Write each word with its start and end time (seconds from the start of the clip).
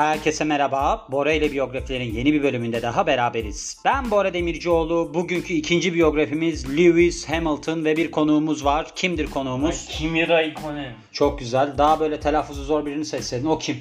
Herkese 0.00 0.44
merhaba. 0.44 1.06
Bora 1.10 1.32
ile 1.32 1.52
biyografilerin 1.52 2.14
yeni 2.14 2.32
bir 2.32 2.42
bölümünde 2.42 2.82
daha 2.82 3.06
beraberiz. 3.06 3.76
Ben 3.84 4.10
Bora 4.10 4.34
Demircioğlu. 4.34 5.14
Bugünkü 5.14 5.54
ikinci 5.54 5.94
biyografimiz 5.94 6.78
Lewis 6.78 7.28
Hamilton 7.28 7.84
ve 7.84 7.96
bir 7.96 8.10
konuğumuz 8.10 8.64
var. 8.64 8.86
Kimdir 8.96 9.26
konuğumuz? 9.30 9.86
Kimi 9.88 10.28
Raikkonen. 10.28 10.92
Çok 11.12 11.38
güzel. 11.38 11.78
Daha 11.78 12.00
böyle 12.00 12.20
telaffuzu 12.20 12.64
zor 12.64 12.86
birini 12.86 13.04
seçseydin. 13.04 13.46
O 13.46 13.58
kim? 13.58 13.76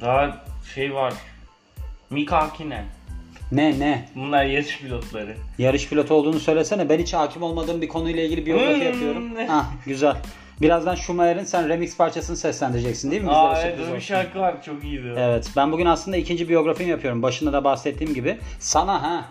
Daha 0.00 0.44
şey 0.74 0.94
var. 0.94 1.14
Mika 2.10 2.42
Hakkinen. 2.42 2.84
Ne 3.52 3.78
ne? 3.80 4.08
Bunlar 4.14 4.44
yarış 4.44 4.78
pilotları. 4.80 5.36
Yarış 5.58 5.88
pilotu 5.88 6.14
olduğunu 6.14 6.40
söylesene. 6.40 6.88
Ben 6.88 6.98
hiç 6.98 7.14
hakim 7.14 7.42
olmadığım 7.42 7.82
bir 7.82 7.88
konuyla 7.88 8.22
ilgili 8.22 8.46
biyografi 8.46 8.74
Hmm. 8.80 8.82
yapıyorum. 8.86 9.30
Ah 9.50 9.66
güzel. 9.86 10.16
Birazdan 10.60 10.94
Schumacher'in 10.94 11.44
sen 11.44 11.68
remix 11.68 11.96
parçasını 11.96 12.36
seslendireceksin 12.36 13.10
değil 13.10 13.22
mi? 13.22 13.30
Aa 13.30 13.50
Bizlere 13.50 13.66
evet 13.66 13.70
sürpriz 13.76 13.88
öyle 13.88 13.96
bir 13.96 14.02
şarkı 14.04 14.38
var 14.38 14.62
çok 14.62 14.84
iyiydi. 14.84 15.14
Evet 15.16 15.50
ben 15.56 15.72
bugün 15.72 15.86
aslında 15.86 16.16
ikinci 16.16 16.48
biyografimi 16.48 16.90
yapıyorum. 16.90 17.22
Başında 17.22 17.52
da 17.52 17.64
bahsettiğim 17.64 18.14
gibi. 18.14 18.38
Sana 18.58 19.02
ha 19.02 19.24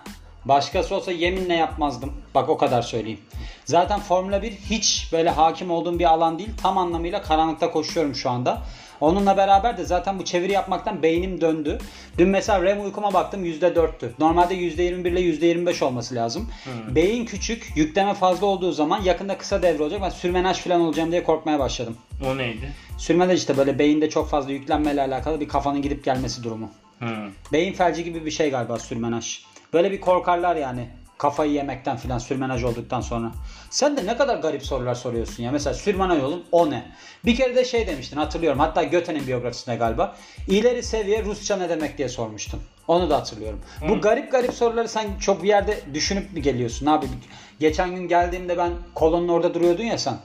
başkası 0.48 0.96
olsa 0.96 1.12
yeminle 1.12 1.54
yapmazdım. 1.54 2.14
Bak 2.36 2.50
o 2.50 2.58
kadar 2.58 2.82
söyleyeyim. 2.82 3.20
Zaten 3.66 4.00
Formula 4.00 4.42
1 4.42 4.52
hiç 4.52 5.10
böyle 5.12 5.30
hakim 5.30 5.72
olduğum 5.72 6.00
bir 6.00 6.06
alan 6.06 6.40
değil. 6.40 6.50
Tam 6.62 6.78
anlamıyla 6.78 7.22
karanlıkta 7.22 7.72
koşuyorum 7.72 8.16
şu 8.16 8.30
anda. 8.30 8.62
Onunla 9.02 9.38
beraber 9.38 9.78
de 9.78 9.86
zaten 9.86 10.20
bu 10.20 10.26
çeviri 10.26 10.52
yapmaktan 10.52 11.04
beynim 11.04 11.42
döndü. 11.42 11.78
Dün 12.18 12.30
mesela 12.30 12.64
REM 12.64 12.84
uykuma 12.84 13.14
baktım 13.14 13.46
%4'tü. 13.46 14.10
Normalde 14.20 14.56
%21 14.56 15.08
ile 15.08 15.22
%25 15.22 15.86
olması 15.86 16.16
lazım. 16.16 16.50
Beyin 16.95 17.26
küçük, 17.26 17.72
yükleme 17.76 18.14
fazla 18.14 18.45
olduğu 18.45 18.72
zaman 18.72 19.02
yakında 19.02 19.38
kısa 19.38 19.62
devre 19.62 19.84
olacak. 19.84 20.02
Ben 20.04 20.09
sürmenaj 20.09 20.58
falan 20.58 20.82
olacağım 20.82 21.12
diye 21.12 21.23
korkmaya 21.23 21.59
başladım. 21.59 21.98
O 22.26 22.38
neydi? 22.38 22.73
Sürmenaj 22.98 23.40
işte 23.40 23.58
böyle 23.58 23.80
beyinde 23.80 24.09
çok 24.09 24.30
fazla 24.30 24.52
yüklenmeyle 24.52 25.02
alakalı 25.02 25.40
bir 25.40 25.48
kafanın 25.48 25.81
gidip 25.81 26.03
gelmesi 26.03 26.44
durumu. 26.44 26.70
Hı. 27.00 27.30
Beyin 27.53 27.73
felci 27.73 28.03
gibi 28.03 28.25
bir 28.25 28.31
şey 28.31 28.50
galiba 28.50 28.80
sürmenaj. 28.80 29.40
Böyle 29.73 29.92
bir 29.92 30.02
korkarlar 30.02 30.56
yani 30.56 30.90
kafayı 31.18 31.52
yemekten 31.52 31.98
filan 31.98 32.18
sürmenaj 32.18 32.64
olduktan 32.64 33.02
sonra. 33.02 33.32
Sen 33.70 33.98
de 33.98 34.06
ne 34.06 34.18
kadar 34.18 34.38
garip 34.38 34.64
sorular 34.64 34.96
soruyorsun 34.96 35.44
ya. 35.44 35.52
Mesela 35.52 35.74
sürmenaj 35.74 36.24
olun 36.24 36.44
o 36.52 36.70
ne? 36.70 36.92
Bir 37.26 37.36
kere 37.36 37.56
de 37.56 37.66
şey 37.66 37.88
demiştin 37.88 38.18
hatırlıyorum. 38.18 38.59
Hatta 38.59 38.84
Göte'nin 38.84 39.28
biyografisinde 39.28 39.76
galiba. 39.76 40.16
İleri 40.48 40.84
seviye 40.84 41.24
Rusça 41.24 41.58
ne 41.58 41.70
demek 41.70 41.98
diye 41.98 42.09
sormuştun. 42.09 42.62
Onu 42.88 43.09
da 43.09 43.18
hatırlıyorum. 43.18 43.62
Bu 43.90 44.02
garip 44.02 44.32
garip 44.32 44.54
soruları 44.54 44.88
sen 44.88 45.08
çok 45.20 45.44
bir 45.44 45.48
yerde 45.48 45.80
düşünüp 45.94 46.34
mü 46.34 46.40
geliyorsun 46.40 46.86
abi? 46.86 47.06
Geçen 47.59 47.96
gün 47.96 48.08
geldiğimde 48.08 48.58
ben 48.58 48.72
kolonun 48.96 49.28
orada 49.28 49.54
duruyordun 49.54 49.84
ya 49.84 49.98
sen. 49.98 50.18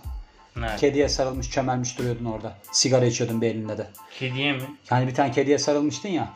Nerede? 0.57 0.77
Kediye 0.77 1.09
sarılmış 1.09 1.51
çömelmiş 1.51 1.99
duruyordun 1.99 2.25
orada. 2.25 2.53
Sigara 2.73 3.05
içiyordun 3.05 3.41
bir 3.41 3.47
elinde 3.47 3.79
de. 3.79 3.87
Kediye 4.19 4.53
mi? 4.53 4.63
Yani 4.91 5.07
bir 5.07 5.15
tane 5.15 5.33
kediye 5.33 5.59
sarılmıştın 5.59 6.09
ya. 6.09 6.29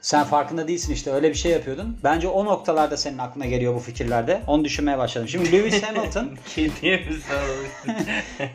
Sen 0.00 0.24
farkında 0.24 0.68
değilsin 0.68 0.92
işte 0.94 1.12
öyle 1.12 1.28
bir 1.30 1.34
şey 1.34 1.52
yapıyordun. 1.52 1.98
Bence 2.04 2.28
o 2.28 2.44
noktalarda 2.44 2.96
senin 2.96 3.18
aklına 3.18 3.46
geliyor 3.46 3.74
bu 3.74 3.78
fikirlerde. 3.78 4.42
Onu 4.46 4.64
düşünmeye 4.64 4.98
başladım. 4.98 5.28
Şimdi 5.28 5.52
Lewis 5.52 5.82
Hamilton 5.86 6.30
Kediye 6.46 6.96
mi 6.96 7.04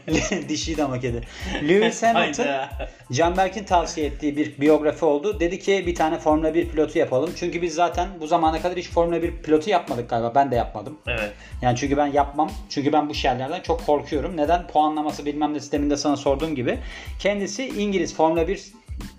dişiydi 0.50 0.84
ama 0.84 1.00
kedi. 1.00 1.22
Lewis 1.68 2.04
Hamilton. 2.04 2.46
Canberk'in 3.12 3.64
tavsiye 3.64 4.08
ettiği 4.08 4.38
bir 4.38 4.62
biyografi 4.62 5.06
oldu. 5.06 5.40
Dedi 5.40 5.60
ki 5.60 5.84
bir 5.88 5.96
tane 5.96 6.20
Formula 6.20 6.54
1 6.54 6.70
pilotu 6.70 7.00
yapalım. 7.00 7.32
Çünkü 7.36 7.62
biz 7.62 7.74
zaten 7.74 8.08
bu 8.20 8.28
zamana 8.28 8.62
kadar 8.62 8.78
hiç 8.78 8.90
Formula 8.90 9.24
1 9.24 9.38
pilotu 9.38 9.70
yapmadık 9.70 10.10
galiba. 10.10 10.36
Ben 10.36 10.52
de 10.52 10.56
yapmadım. 10.56 11.00
Evet. 11.08 11.32
Yani 11.62 11.78
çünkü 11.78 11.98
ben 11.98 12.08
yapmam. 12.08 12.52
Çünkü 12.70 12.94
ben 12.94 13.10
bu 13.10 13.14
şeylerden 13.14 13.62
çok 13.62 13.86
korkuyorum. 13.86 14.38
Neden? 14.38 14.68
Puanlaması 14.68 15.26
bilmem 15.26 15.54
ne 15.54 15.60
sisteminde 15.60 15.98
sana 15.98 16.18
sorduğum 16.18 16.56
gibi. 16.56 16.80
Kendisi 17.20 17.68
İngiliz 17.68 18.16
Formula 18.16 18.48
1 18.48 18.64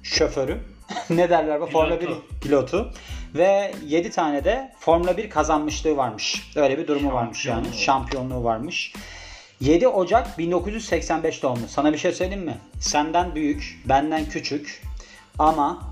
şoförü. 0.03 0.74
ne 1.11 1.31
derler 1.31 1.61
bu? 1.61 1.67
Formula 1.67 2.01
1 2.01 2.09
Pilotu. 2.41 2.93
Ve 3.35 3.75
7 3.87 4.11
tane 4.11 4.45
de 4.45 4.73
Formula 4.79 5.17
1 5.17 5.31
kazanmışlığı 5.31 5.97
varmış. 5.97 6.51
Öyle 6.57 6.79
bir 6.79 6.87
durumu 6.87 7.13
varmış 7.13 7.47
yani. 7.47 7.65
Şampiyonluğu. 7.65 7.83
Şampiyonluğu 7.83 8.45
varmış. 8.45 8.93
7 9.61 9.89
Ocak 9.89 10.39
1985 10.39 11.43
doğumlu. 11.43 11.69
Sana 11.69 11.93
bir 11.93 11.99
şey 11.99 12.13
söyleyeyim 12.13 12.45
mi? 12.45 12.59
Senden 12.81 13.35
büyük, 13.35 13.83
benden 13.85 14.25
küçük 14.25 14.83
ama 15.39 15.83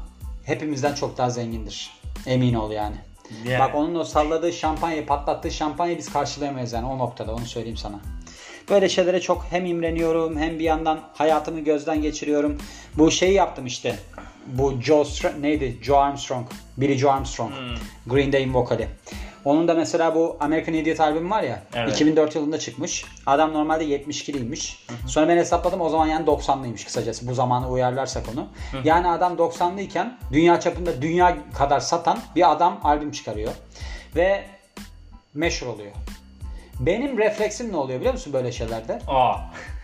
hepimizden 0.44 0.94
çok 0.94 1.18
daha 1.18 1.30
zengindir. 1.30 1.90
Emin 2.26 2.54
ol 2.54 2.70
yani. 2.70 2.96
Yani. 3.44 3.58
Bak 3.58 3.74
onun 3.74 3.94
o 3.94 4.04
salladığı 4.04 4.52
şampanyayı, 4.52 5.06
patlattığı 5.06 5.50
şampanyayı 5.50 5.98
biz 5.98 6.12
karşılayamayız 6.12 6.72
yani 6.72 6.86
o 6.86 6.98
noktada 6.98 7.34
onu 7.34 7.46
söyleyeyim 7.46 7.76
sana. 7.76 8.00
Böyle 8.70 8.88
şeylere 8.88 9.20
çok 9.20 9.46
hem 9.50 9.66
imreniyorum 9.66 10.38
hem 10.38 10.58
bir 10.58 10.64
yandan 10.64 11.00
hayatımı 11.14 11.60
gözden 11.60 12.02
geçiriyorum. 12.02 12.58
Bu 12.98 13.10
şeyi 13.10 13.32
yaptım 13.32 13.66
işte. 13.66 13.96
Bu 14.46 14.80
Joe 14.82 15.02
Str- 15.02 15.42
neydi? 15.42 15.78
Joe 15.82 15.96
Armstrong. 15.98 16.46
Billy 16.76 16.98
Joe 16.98 17.10
Armstrong. 17.12 17.52
Green 18.06 18.32
Day'in 18.32 18.54
vokali. 18.54 18.88
Onun 19.44 19.68
da 19.68 19.74
mesela 19.74 20.14
bu 20.14 20.36
American 20.40 20.74
Idiot 20.74 21.00
albüm 21.00 21.30
var 21.30 21.42
ya. 21.42 21.62
Evet. 21.74 21.94
2004 21.94 22.34
yılında 22.34 22.58
çıkmış. 22.58 23.04
Adam 23.26 23.52
normalde 23.52 23.84
72'liymiş. 23.84 24.74
Sonra 25.06 25.28
ben 25.28 25.36
hesapladım 25.36 25.80
o 25.80 25.88
zaman 25.88 26.06
yani 26.06 26.26
90'lıymış 26.26 26.84
kısacası. 26.84 27.28
Bu 27.28 27.34
zamanı 27.34 27.70
uyarlarsak 27.70 28.24
onu. 28.34 28.46
Yani 28.84 29.08
adam 29.08 29.32
90'lıyken 29.36 30.12
dünya 30.32 30.60
çapında 30.60 31.02
dünya 31.02 31.36
kadar 31.58 31.80
satan 31.80 32.18
bir 32.36 32.52
adam 32.52 32.80
albüm 32.84 33.10
çıkarıyor. 33.10 33.52
Ve 34.16 34.44
meşhur 35.34 35.66
oluyor. 35.66 35.90
Benim 36.86 37.18
refleksim 37.18 37.72
ne 37.72 37.76
oluyor 37.76 37.98
biliyor 37.98 38.14
musun 38.14 38.32
böyle 38.32 38.52
şeylerde? 38.52 38.98
Aa. 39.08 39.36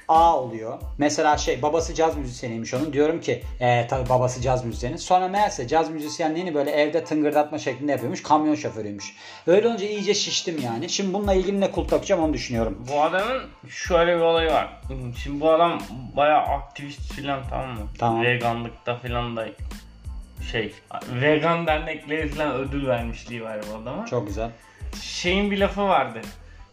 A 0.08 0.36
oluyor. 0.36 0.78
Mesela 0.98 1.36
şey 1.36 1.62
babası 1.62 1.94
caz 1.94 2.16
müzisyeniymiş 2.16 2.74
onun. 2.74 2.92
Diyorum 2.92 3.20
ki 3.20 3.42
e, 3.60 3.86
tabii 3.86 4.08
babası 4.08 4.40
caz 4.40 4.64
müzisyeni. 4.64 4.98
Sonra 4.98 5.28
meğerse 5.28 5.68
caz 5.68 5.90
müzisyenliğini 5.90 6.54
böyle 6.54 6.70
evde 6.70 7.04
tıngırdatma 7.04 7.58
şeklinde 7.58 7.92
yapıyormuş. 7.92 8.22
Kamyon 8.22 8.54
şoförüymüş. 8.54 9.16
Öyle 9.46 9.68
olunca 9.68 9.86
iyice 9.86 10.14
şiştim 10.14 10.60
yani. 10.64 10.88
Şimdi 10.88 11.14
bununla 11.14 11.34
ilgili 11.34 11.60
ne 11.60 11.70
kulp 11.70 11.90
takacağım 11.90 12.22
onu 12.22 12.32
düşünüyorum. 12.32 12.84
Bu 12.92 13.02
adamın 13.02 13.42
şöyle 13.68 14.16
bir 14.16 14.20
olayı 14.20 14.50
var. 14.50 14.80
Şimdi 15.22 15.40
bu 15.40 15.50
adam 15.50 15.82
bayağı 16.16 16.40
aktivist 16.40 17.12
filan 17.12 17.40
tamam 17.50 17.70
mı? 17.70 17.86
Tamam. 17.98 18.22
Veganlıkta 18.22 18.96
filan 18.96 19.36
da 19.36 19.48
şey 20.52 20.74
vegan 21.12 21.66
dernekleri 21.66 22.28
filan 22.28 22.54
ödül 22.54 22.86
vermişliği 22.86 23.42
var 23.42 23.60
bu 23.72 23.82
adama. 23.82 24.06
Çok 24.06 24.26
güzel. 24.26 24.50
Şeyin 25.02 25.50
bir 25.50 25.58
lafı 25.58 25.82
vardı. 25.82 26.20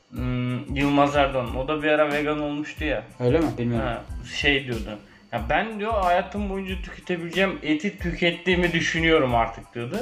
Hmm, 0.09 0.75
Yılmaz 0.75 1.15
Erdoğan. 1.15 1.55
O 1.55 1.67
da 1.67 1.83
bir 1.83 1.87
ara 1.87 2.11
vegan 2.13 2.39
olmuştu 2.41 2.83
ya. 2.85 3.03
Öyle 3.19 3.39
mi? 3.39 3.45
Bilmiyorum. 3.57 3.87
Ha, 3.87 4.01
şey 4.35 4.65
diyordu. 4.65 4.99
Ya 5.31 5.41
ben 5.49 5.79
diyor 5.79 5.93
hayatım 5.93 6.49
boyunca 6.49 6.75
tüketebileceğim 6.81 7.59
eti 7.63 7.99
tükettiğimi 7.99 8.71
düşünüyorum 8.71 9.35
artık 9.35 9.75
diyordu. 9.75 9.97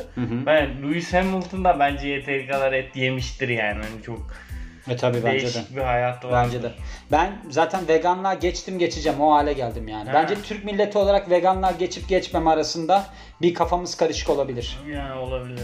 Ben 0.46 0.70
Lewis 0.84 1.14
Hamilton 1.14 1.64
da 1.64 1.80
bence 1.80 2.08
yeteri 2.08 2.48
kadar 2.48 2.74
et 2.74 2.96
yemiştir 2.96 3.50
yani. 3.50 3.74
Hani 3.84 4.04
çok 4.06 4.34
E 4.90 4.98
tabii 4.98 5.24
bence 5.24 5.48
de. 5.54 5.62
bir 5.76 5.82
hayatı 5.82 6.30
var. 6.30 6.46
Bence 6.46 6.64
de. 6.64 6.72
Ben 7.12 7.32
zaten 7.50 7.88
veganlığa 7.88 8.34
geçtim 8.34 8.80
geçeceğim. 8.80 9.22
O 9.22 9.34
hale 9.34 9.54
geldim 9.54 9.88
yani. 9.88 10.10
Ha. 10.10 10.14
Bence 10.14 10.36
Türk 10.42 10.66
milleti 10.66 10.98
olarak 10.98 11.30
veganlığa 11.30 11.72
geçip 11.72 12.10
geçmem 12.10 12.48
arasında 12.48 13.06
bir 13.42 13.54
kafamız 13.54 13.98
karışık 13.98 14.30
olabilir. 14.30 14.78
Yani 14.94 15.14
olabilir. 15.20 15.60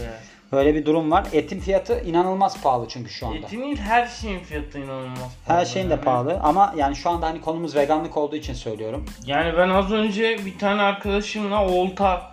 Böyle 0.52 0.74
bir 0.74 0.86
durum 0.86 1.10
var. 1.10 1.26
Etin 1.32 1.60
fiyatı 1.60 2.00
inanılmaz 2.00 2.62
pahalı 2.62 2.88
çünkü 2.88 3.10
şu 3.10 3.26
anda. 3.26 3.38
Etin 3.38 3.62
değil 3.62 3.76
her 3.76 4.06
şeyin 4.06 4.40
fiyatı 4.40 4.78
inanılmaz. 4.78 5.18
Her 5.18 5.46
pahalı 5.46 5.66
şeyin 5.66 5.88
de 5.88 5.92
yani. 5.92 6.04
pahalı 6.04 6.40
ama 6.42 6.74
yani 6.76 6.96
şu 6.96 7.10
anda 7.10 7.26
hani 7.26 7.40
konumuz 7.40 7.76
veganlık 7.76 8.16
olduğu 8.16 8.36
için 8.36 8.54
söylüyorum. 8.54 9.04
Yani 9.26 9.56
ben 9.56 9.68
az 9.68 9.92
önce 9.92 10.38
bir 10.46 10.58
tane 10.58 10.82
arkadaşımla 10.82 11.66
olta 11.66 12.32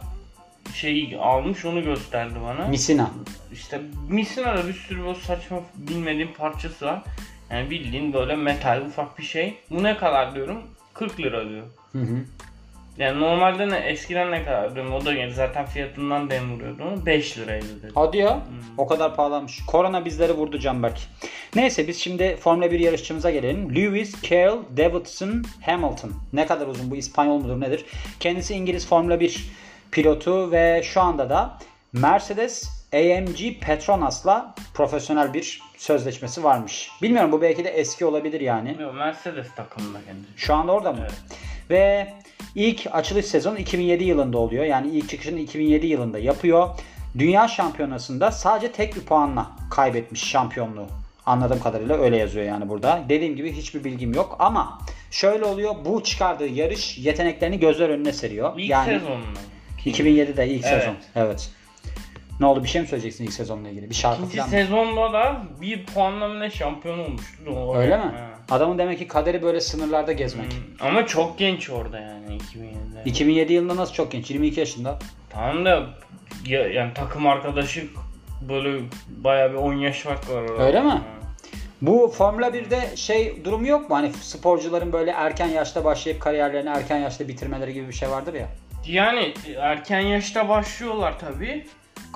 şeyi 0.74 1.18
almış 1.18 1.66
onu 1.66 1.84
gösterdi 1.84 2.36
bana. 2.46 2.68
Misina. 2.68 3.12
İşte 3.54 3.82
Misina'da 4.10 4.68
bir 4.68 4.74
sürü 4.74 5.04
o 5.04 5.14
saçma 5.14 5.60
bilmediğim 5.76 6.34
parçası 6.34 6.86
var. 6.86 7.04
Yani 7.52 7.70
bildiğin 7.70 8.14
böyle 8.14 8.36
metal 8.36 8.82
ufak 8.82 9.20
bir 9.20 9.24
şey. 9.24 9.58
Bu 9.70 9.84
ne 9.84 9.98
kadar 9.98 10.36
diyorum? 10.36 10.62
40 10.94 11.20
lira 11.20 11.50
diyor. 11.50 11.66
Hı 11.92 12.00
hı. 12.00 12.26
Yani 12.98 13.20
normalde 13.20 13.70
ne 13.70 13.78
eskiden 13.78 14.32
ne 14.32 14.44
kadar 14.44 14.76
diyorum 14.76 14.94
o 14.94 15.06
da 15.06 15.14
yani 15.14 15.34
zaten 15.34 15.66
fiyatından 15.66 16.30
dem 16.30 16.54
vuruyordu 16.54 16.84
onu 16.84 17.06
5 17.06 17.38
liraydı 17.38 17.84
dedi. 17.84 17.92
Hadi 17.96 18.18
ya. 18.18 18.40
O 18.78 18.88
kadar 18.88 19.16
pahalanmış. 19.16 19.66
Korona 19.68 20.06
bizleri 20.06 20.34
vurdu 20.34 20.60
Canberk. 20.60 21.00
Neyse 21.56 21.88
biz 21.88 21.98
şimdi 21.98 22.36
Formula 22.36 22.72
1 22.72 22.80
yarışçımıza 22.80 23.32
gelelim. 23.32 23.76
Lewis 23.76 24.22
Carroll 24.22 24.64
Davidson 24.78 25.44
Hamilton. 25.62 26.14
Ne 26.34 26.46
kadar 26.46 26.68
uzun 26.68 26.92
bu 26.92 26.96
İspanyol 26.96 27.38
mudur 27.38 27.62
nedir? 27.62 27.86
Kendisi 28.20 28.54
İngiliz 28.54 28.88
Formula 28.88 29.20
1 29.20 29.52
pilotu 29.92 30.52
ve 30.52 30.82
şu 30.84 31.02
anda 31.02 31.30
da 31.30 31.58
Mercedes 31.94 32.78
AMG 32.94 33.62
Petronas'la 33.62 34.56
profesyonel 34.74 35.34
bir 35.34 35.62
sözleşmesi 35.78 36.44
varmış. 36.44 36.90
Bilmiyorum 37.02 37.32
bu 37.32 37.42
belki 37.42 37.64
de 37.64 37.70
eski 37.70 38.06
olabilir 38.06 38.42
yani. 38.42 38.76
Yok, 38.80 38.94
Mercedes 38.96 39.56
takımında 39.56 39.98
kendisi. 40.06 40.32
Şu 40.38 40.54
anda 40.54 40.72
orada 40.72 40.92
mı? 40.92 41.00
Evet. 41.02 41.14
Ve 41.70 42.14
ilk 42.56 42.88
açılış 42.92 43.26
sezonu 43.26 43.58
2007 43.60 44.04
yılında 44.04 44.38
oluyor. 44.38 44.66
Yani 44.66 44.90
ilk 44.90 45.10
çıkışını 45.10 45.40
2007 45.40 45.88
yılında 45.88 46.20
yapıyor. 46.20 46.70
Dünya 47.18 47.48
şampiyonasında 47.48 48.32
sadece 48.32 48.72
tek 48.72 48.96
bir 48.96 49.02
puanla 49.02 49.52
kaybetmiş 49.72 50.24
şampiyonluğu. 50.24 50.88
Anladığım 51.26 51.60
kadarıyla 51.60 51.98
öyle 51.98 52.18
yazıyor 52.18 52.46
yani 52.46 52.70
burada. 52.70 53.04
Dediğim 53.10 53.36
gibi 53.36 53.54
hiçbir 53.54 53.84
bilgim 53.84 54.14
yok 54.14 54.36
ama 54.40 54.80
şöyle 55.12 55.46
oluyor. 55.46 55.76
Bu 55.86 56.04
çıkardığı 56.04 56.48
yarış 56.48 56.98
yeteneklerini 56.98 57.60
gözler 57.60 57.90
önüne 57.90 58.14
seriyor. 58.14 58.54
İlk 58.60 58.70
yani 58.70 58.86
sezonunda. 58.86 59.40
2007'de 59.86 60.48
ilk 60.48 60.66
Evet. 60.66 60.80
sezon. 60.84 60.96
Evet. 61.16 61.50
Ne 62.40 62.46
oldu? 62.46 62.64
Bir 62.64 62.70
şey 62.70 62.82
mi 62.82 62.88
söyleyeceksin 62.88 63.24
ilk 63.26 63.34
sezonla 63.34 63.70
ilgili? 63.70 63.90
Bir 63.90 63.96
şarkı 63.96 64.18
İkinci 64.22 64.38
falan 64.38 64.50
mı? 64.50 64.56
sezonda 64.56 65.14
da 65.14 65.42
bir 65.62 65.86
puanla 65.86 66.34
ne 66.40 66.50
şampiyon 66.52 67.00
olmuştu. 67.00 67.38
Doğru. 67.46 67.78
Öyle 67.78 67.98
mi? 67.98 68.04
Ha. 68.04 68.27
Adamın 68.52 68.78
demek 68.78 69.00
ki 69.00 69.08
kaderi 69.08 69.42
böyle 69.44 69.62
sınırlarda 69.62 70.12
gezmek. 70.12 70.54
Hmm, 70.54 70.88
Ama 70.88 71.06
çok 71.06 71.38
genç 71.40 71.70
orada 71.70 72.00
yani 72.00 72.26
2007'de. 72.38 73.02
2007 73.06 73.54
yılında 73.54 73.76
nasıl 73.76 73.94
çok 73.94 74.12
genç? 74.12 74.32
22 74.32 74.60
yaşında. 74.60 75.00
Tamam 75.30 75.66
da 75.66 75.86
ya, 76.46 76.68
yani 76.68 76.94
takım 76.94 77.28
arkadaşı 77.28 77.88
böyle 78.42 78.80
bayağı 79.08 79.52
bir 79.52 79.58
10 79.58 79.74
yaş 79.74 80.00
fark 80.02 80.30
var 80.30 80.42
orada. 80.42 80.64
Öyle 80.64 80.82
mi? 80.82 81.02
Bu 81.82 82.08
Formula 82.18 82.48
1'de 82.48 82.96
şey 82.98 83.46
durumu 83.46 83.68
yok 83.68 83.90
mu? 83.90 83.96
Hani 83.96 84.14
sporcuların 84.14 84.94
böyle 84.94 85.12
erken 85.12 85.48
yaşta 85.48 85.86
başlayıp 85.86 86.22
kariyerlerini 86.22 86.70
erken 86.70 86.98
yaşta 86.98 87.28
bitirmeleri 87.28 87.74
gibi 87.74 87.88
bir 87.88 87.94
şey 87.94 88.10
vardır 88.10 88.34
ya. 88.34 88.48
Yani 88.88 89.34
erken 89.58 90.00
yaşta 90.00 90.50
başlıyorlar 90.50 91.20
tabi. 91.20 91.66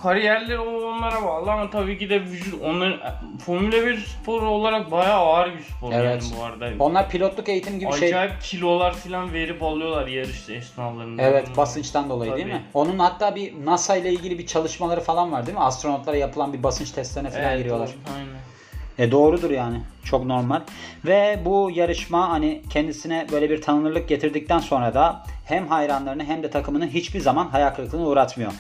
Kariyerleri 0.03 0.59
onlara 0.59 1.23
bağlı 1.25 1.51
ama 1.51 1.69
tabii 1.69 1.97
ki 1.97 2.09
de 2.09 2.21
vücut 2.21 2.61
onların 2.63 2.99
Formula 3.45 3.71
1 3.85 3.97
sporu 3.97 4.49
olarak 4.49 4.91
bayağı 4.91 5.19
ağır 5.19 5.53
bir 5.53 5.59
spor 5.63 5.91
Evet. 5.93 6.23
yani 6.23 6.39
bu 6.39 6.43
arada. 6.43 6.69
Onlar 6.83 7.09
pilotluk 7.09 7.49
eğitim 7.49 7.79
gibi 7.79 7.93
şey. 7.93 8.07
Acayip 8.09 8.41
kilolar 8.41 8.93
falan 8.93 9.33
verip 9.33 9.63
alıyorlar 9.63 10.07
yarış 10.07 10.49
esnalarında. 10.49 11.21
Evet 11.21 11.47
Hmm. 11.47 11.57
basınçtan 11.57 12.09
dolayı 12.09 12.31
değil 12.35 12.43
Tabii. 12.45 12.53
mi? 12.53 12.63
Onun 12.73 12.99
hatta 12.99 13.35
bir 13.35 13.65
NASA 13.65 13.95
ile 13.95 14.11
ilgili 14.11 14.39
bir 14.39 14.45
çalışmaları 14.45 15.01
falan 15.01 15.31
var 15.31 15.45
değil 15.45 15.57
mi? 15.57 15.63
Astronotlara 15.63 16.17
yapılan 16.17 16.53
bir 16.53 16.63
basınç 16.63 16.91
testlerine 16.91 17.29
falan 17.29 17.43
Evet, 17.43 17.57
giriyorlar. 17.57 17.87
doğru, 17.87 18.15
Aynen. 18.17 19.07
E 19.07 19.11
doğrudur 19.11 19.51
yani. 19.51 19.81
Çok 20.03 20.25
normal. 20.25 20.61
Ve 21.05 21.39
bu 21.45 21.71
yarışma 21.73 22.29
hani 22.29 22.61
kendisine 22.69 23.27
böyle 23.31 23.49
bir 23.49 23.61
tanınırlık 23.61 24.09
getirdikten 24.09 24.59
sonra 24.59 24.93
da 24.93 25.23
hem 25.45 25.67
hayranlarını 25.67 26.23
hem 26.23 26.43
de 26.43 26.49
takımını 26.49 26.87
hiçbir 26.87 27.19
zaman 27.19 27.47
hayal 27.47 27.69
kırıklığına 27.69 28.05
uğratmıyor. 28.05 28.51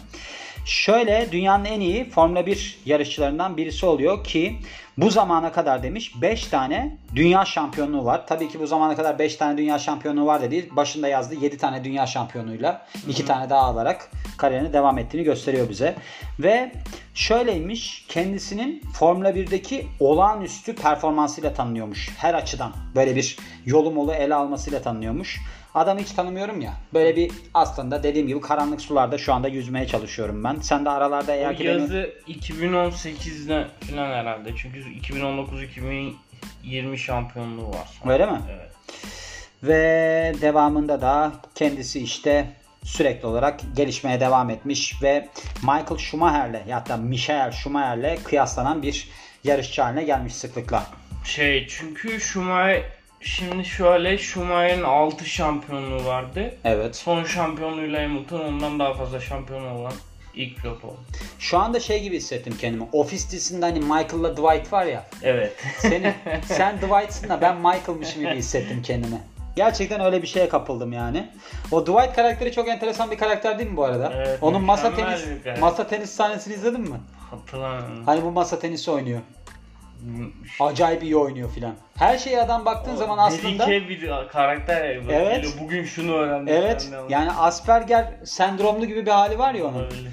Şöyle 0.65 1.27
dünyanın 1.31 1.65
en 1.65 1.79
iyi 1.79 2.09
Formula 2.09 2.45
1 2.45 2.79
yarışçılarından 2.85 3.57
birisi 3.57 3.85
oluyor 3.85 4.23
ki 4.23 4.55
bu 5.01 5.09
zamana 5.09 5.51
kadar 5.51 5.83
demiş 5.83 6.21
5 6.21 6.47
tane 6.47 6.97
dünya 7.15 7.45
şampiyonluğu 7.45 8.05
var. 8.05 8.27
Tabii 8.27 8.47
ki 8.49 8.59
bu 8.59 8.67
zamana 8.67 8.95
kadar 8.95 9.19
5 9.19 9.35
tane 9.35 9.57
dünya 9.57 9.79
şampiyonluğu 9.79 10.25
var 10.25 10.41
dediği 10.41 10.75
başında 10.75 11.07
yazdı 11.07 11.35
7 11.35 11.57
tane 11.57 11.83
dünya 11.83 12.07
şampiyonluğuyla 12.07 12.85
2 13.07 13.25
tane 13.25 13.49
daha 13.49 13.61
alarak 13.61 14.09
kariyerini 14.37 14.73
devam 14.73 14.97
ettiğini 14.97 15.23
gösteriyor 15.23 15.69
bize. 15.69 15.95
Ve 16.39 16.71
şöyleymiş 17.13 18.05
kendisinin 18.07 18.81
Formula 18.93 19.29
1'deki 19.29 19.87
olağanüstü 19.99 20.75
performansıyla 20.75 21.53
tanınıyormuş. 21.53 22.09
Her 22.17 22.33
açıdan 22.33 22.73
böyle 22.95 23.15
bir 23.15 23.37
yolu 23.65 23.91
molu 23.91 24.13
ele 24.13 24.35
almasıyla 24.35 24.81
tanınıyormuş. 24.81 25.39
Adamı 25.75 25.99
hiç 25.99 26.11
tanımıyorum 26.11 26.61
ya. 26.61 26.73
Böyle 26.93 27.15
bir 27.15 27.31
aslında 27.53 28.03
dediğim 28.03 28.27
gibi 28.27 28.41
karanlık 28.41 28.81
sularda 28.81 29.17
şu 29.17 29.33
anda 29.33 29.47
yüzmeye 29.47 29.87
çalışıyorum 29.87 30.43
ben. 30.43 30.55
Sen 30.61 30.85
de 30.85 30.89
aralarda 30.89 31.35
eğer 31.35 31.53
O 31.53 31.55
ki 31.55 31.65
beni- 31.65 31.81
yazı 31.81 32.09
2018'de 32.27 33.67
falan 33.89 34.11
herhalde. 34.11 34.49
Çünkü 34.57 34.83
2019-2020 36.63 36.97
şampiyonluğu 36.97 37.69
var. 37.69 38.13
Öyle 38.13 38.25
mi? 38.25 38.41
Evet. 38.51 38.71
Ve 39.63 40.35
devamında 40.41 41.01
da 41.01 41.31
kendisi 41.55 41.99
işte 41.99 42.47
sürekli 42.83 43.27
olarak 43.27 43.59
gelişmeye 43.75 44.19
devam 44.19 44.49
etmiş 44.49 45.03
ve 45.03 45.29
Michael 45.61 45.97
Schumacher'le 45.97 46.67
ya 46.67 46.85
da 46.85 46.97
Michael 46.97 47.51
Schumacher'le 47.51 48.23
kıyaslanan 48.23 48.81
bir 48.81 49.09
yarışçı 49.43 49.81
haline 49.81 50.03
gelmiş 50.03 50.35
sıklıkla. 50.35 50.85
Şey 51.25 51.67
çünkü 51.67 52.21
Schumacher 52.21 52.83
şimdi 53.19 53.65
şöyle 53.65 54.17
Schumacher'in 54.17 54.83
6 54.83 55.25
şampiyonluğu 55.25 56.05
vardı. 56.05 56.55
Evet. 56.63 56.95
Son 56.95 57.23
şampiyonluğuyla 57.23 58.03
Hamilton 58.03 58.39
ondan 58.39 58.79
daha 58.79 58.93
fazla 58.93 59.19
şampiyon 59.19 59.65
olan 59.65 59.93
ilk 60.35 60.65
oldu. 60.65 60.97
Şu 61.39 61.57
anda 61.57 61.79
şey 61.79 62.01
gibi 62.03 62.17
hissettim 62.17 62.53
kendimi. 62.61 62.83
Ofis 62.91 63.31
dizisinde 63.31 63.65
hani 63.65 63.79
Michael'la 63.79 64.37
Dwight 64.37 64.73
var 64.73 64.85
ya. 64.85 65.05
Evet. 65.23 65.53
Senin, 65.77 66.13
sen 66.45 66.77
Dwight'sın 66.77 67.29
da 67.29 67.41
ben 67.41 67.55
Michael'mışım 67.55 68.21
gibi 68.21 68.35
hissettim 68.35 68.81
kendimi. 68.83 69.21
Gerçekten 69.55 70.01
öyle 70.01 70.21
bir 70.21 70.27
şeye 70.27 70.49
kapıldım 70.49 70.93
yani. 70.93 71.29
O 71.71 71.85
Dwight 71.85 72.15
karakteri 72.15 72.51
çok 72.51 72.67
enteresan 72.67 73.11
bir 73.11 73.17
karakter 73.17 73.59
değil 73.59 73.69
mi 73.69 73.77
bu 73.77 73.83
arada? 73.83 74.13
Evet, 74.15 74.39
Onun 74.41 74.63
masa 74.63 74.95
tenis 74.95 75.25
masa 75.59 75.87
tenis 75.87 76.09
sahnesini 76.09 76.53
izledin 76.53 76.81
mi? 76.81 76.97
Hatırlamıyorum. 77.31 78.05
Hani 78.05 78.23
bu 78.23 78.31
masa 78.31 78.59
tenisi 78.59 78.91
oynuyor. 78.91 79.19
Acayip 80.59 81.03
iyi 81.03 81.15
oynuyor 81.17 81.49
filan. 81.51 81.73
Her 81.97 82.17
şeye 82.17 82.41
adam 82.41 82.65
baktığın 82.65 82.95
zaman 82.95 83.17
aslında 83.17 83.67
bir 83.67 84.09
karakter. 84.31 84.97
Bak, 85.07 85.13
Evet. 85.13 85.43
böyle 85.43 85.65
Bugün 85.65 85.83
şunu 85.83 86.13
öğrendim. 86.13 86.53
evet 86.53 86.89
yani 87.09 87.31
Asperger 87.31 88.13
sendromlu 88.25 88.85
gibi 88.85 89.05
bir 89.05 89.11
hali 89.11 89.39
var 89.39 89.53
ya 89.53 89.65
onun. 89.65 89.83
Öyle. 89.83 90.09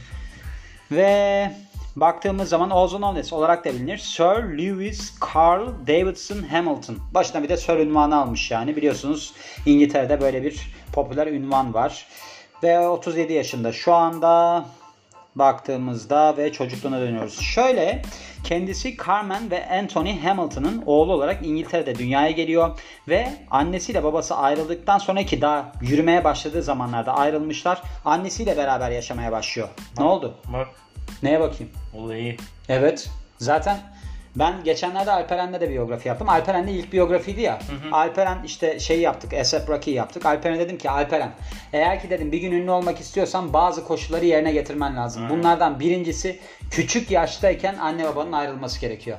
Ve 0.90 1.50
baktığımız 1.96 2.48
zaman 2.48 2.68
known 2.68 3.16
as 3.16 3.32
olarak 3.32 3.64
da 3.64 3.70
bilinir. 3.72 3.98
Sir 3.98 4.58
Lewis 4.58 5.14
Carl 5.34 5.66
Davidson 5.86 6.42
Hamilton. 6.42 6.98
Başına 7.14 7.42
bir 7.42 7.48
de 7.48 7.56
Sir 7.56 7.76
ünvanı 7.76 8.16
almış 8.20 8.50
yani. 8.50 8.76
Biliyorsunuz 8.76 9.32
İngiltere'de 9.66 10.20
böyle 10.20 10.42
bir 10.42 10.72
popüler 10.92 11.26
ünvan 11.26 11.74
var. 11.74 12.06
Ve 12.62 12.88
37 12.88 13.32
yaşında 13.32 13.72
şu 13.72 13.94
anda 13.94 14.64
baktığımızda 15.38 16.36
ve 16.36 16.52
çocukluğuna 16.52 17.00
dönüyoruz. 17.00 17.40
Şöyle 17.40 18.02
kendisi 18.44 18.96
Carmen 19.06 19.50
ve 19.50 19.68
Anthony 19.68 20.20
Hamilton'ın 20.20 20.82
oğlu 20.86 21.12
olarak 21.12 21.46
İngiltere'de 21.46 21.98
dünyaya 21.98 22.30
geliyor 22.30 22.78
ve 23.08 23.28
annesiyle 23.50 24.04
babası 24.04 24.36
ayrıldıktan 24.36 24.98
sonraki 24.98 25.40
daha 25.40 25.72
yürümeye 25.82 26.24
başladığı 26.24 26.62
zamanlarda 26.62 27.14
ayrılmışlar. 27.16 27.82
Annesiyle 28.04 28.56
beraber 28.56 28.90
yaşamaya 28.90 29.32
başlıyor. 29.32 29.68
Ne 29.98 30.04
oldu? 30.04 30.34
Bak 30.52 30.68
Neye 31.22 31.40
bakayım? 31.40 31.72
olayı. 31.94 32.36
Evet. 32.68 33.10
Zaten 33.38 33.78
ben 34.36 34.64
geçenlerde 34.64 35.12
Alperen'le 35.12 35.60
de 35.60 35.70
biyografi 35.70 36.08
yaptım. 36.08 36.28
Alperen'le 36.28 36.68
ilk 36.68 36.92
biyografiydi 36.92 37.40
ya. 37.40 37.58
Alperen 37.92 38.38
işte 38.44 38.80
şey 38.80 39.00
yaptık. 39.00 39.32
Esep 39.32 39.68
Rocky 39.68 39.96
yaptık. 39.96 40.26
Alperen'e 40.26 40.58
dedim 40.58 40.78
ki 40.78 40.90
Alperen 40.90 41.30
eğer 41.72 42.02
ki 42.02 42.10
dedim 42.10 42.32
bir 42.32 42.38
gün 42.38 42.52
ünlü 42.52 42.70
olmak 42.70 43.00
istiyorsan 43.00 43.52
bazı 43.52 43.84
koşulları 43.84 44.24
yerine 44.24 44.52
getirmen 44.52 44.96
lazım. 44.96 45.22
Bunlardan 45.30 45.80
birincisi 45.80 46.38
küçük 46.70 47.10
yaştayken 47.10 47.74
anne 47.78 48.04
babanın 48.04 48.32
ayrılması 48.32 48.80
gerekiyor. 48.80 49.18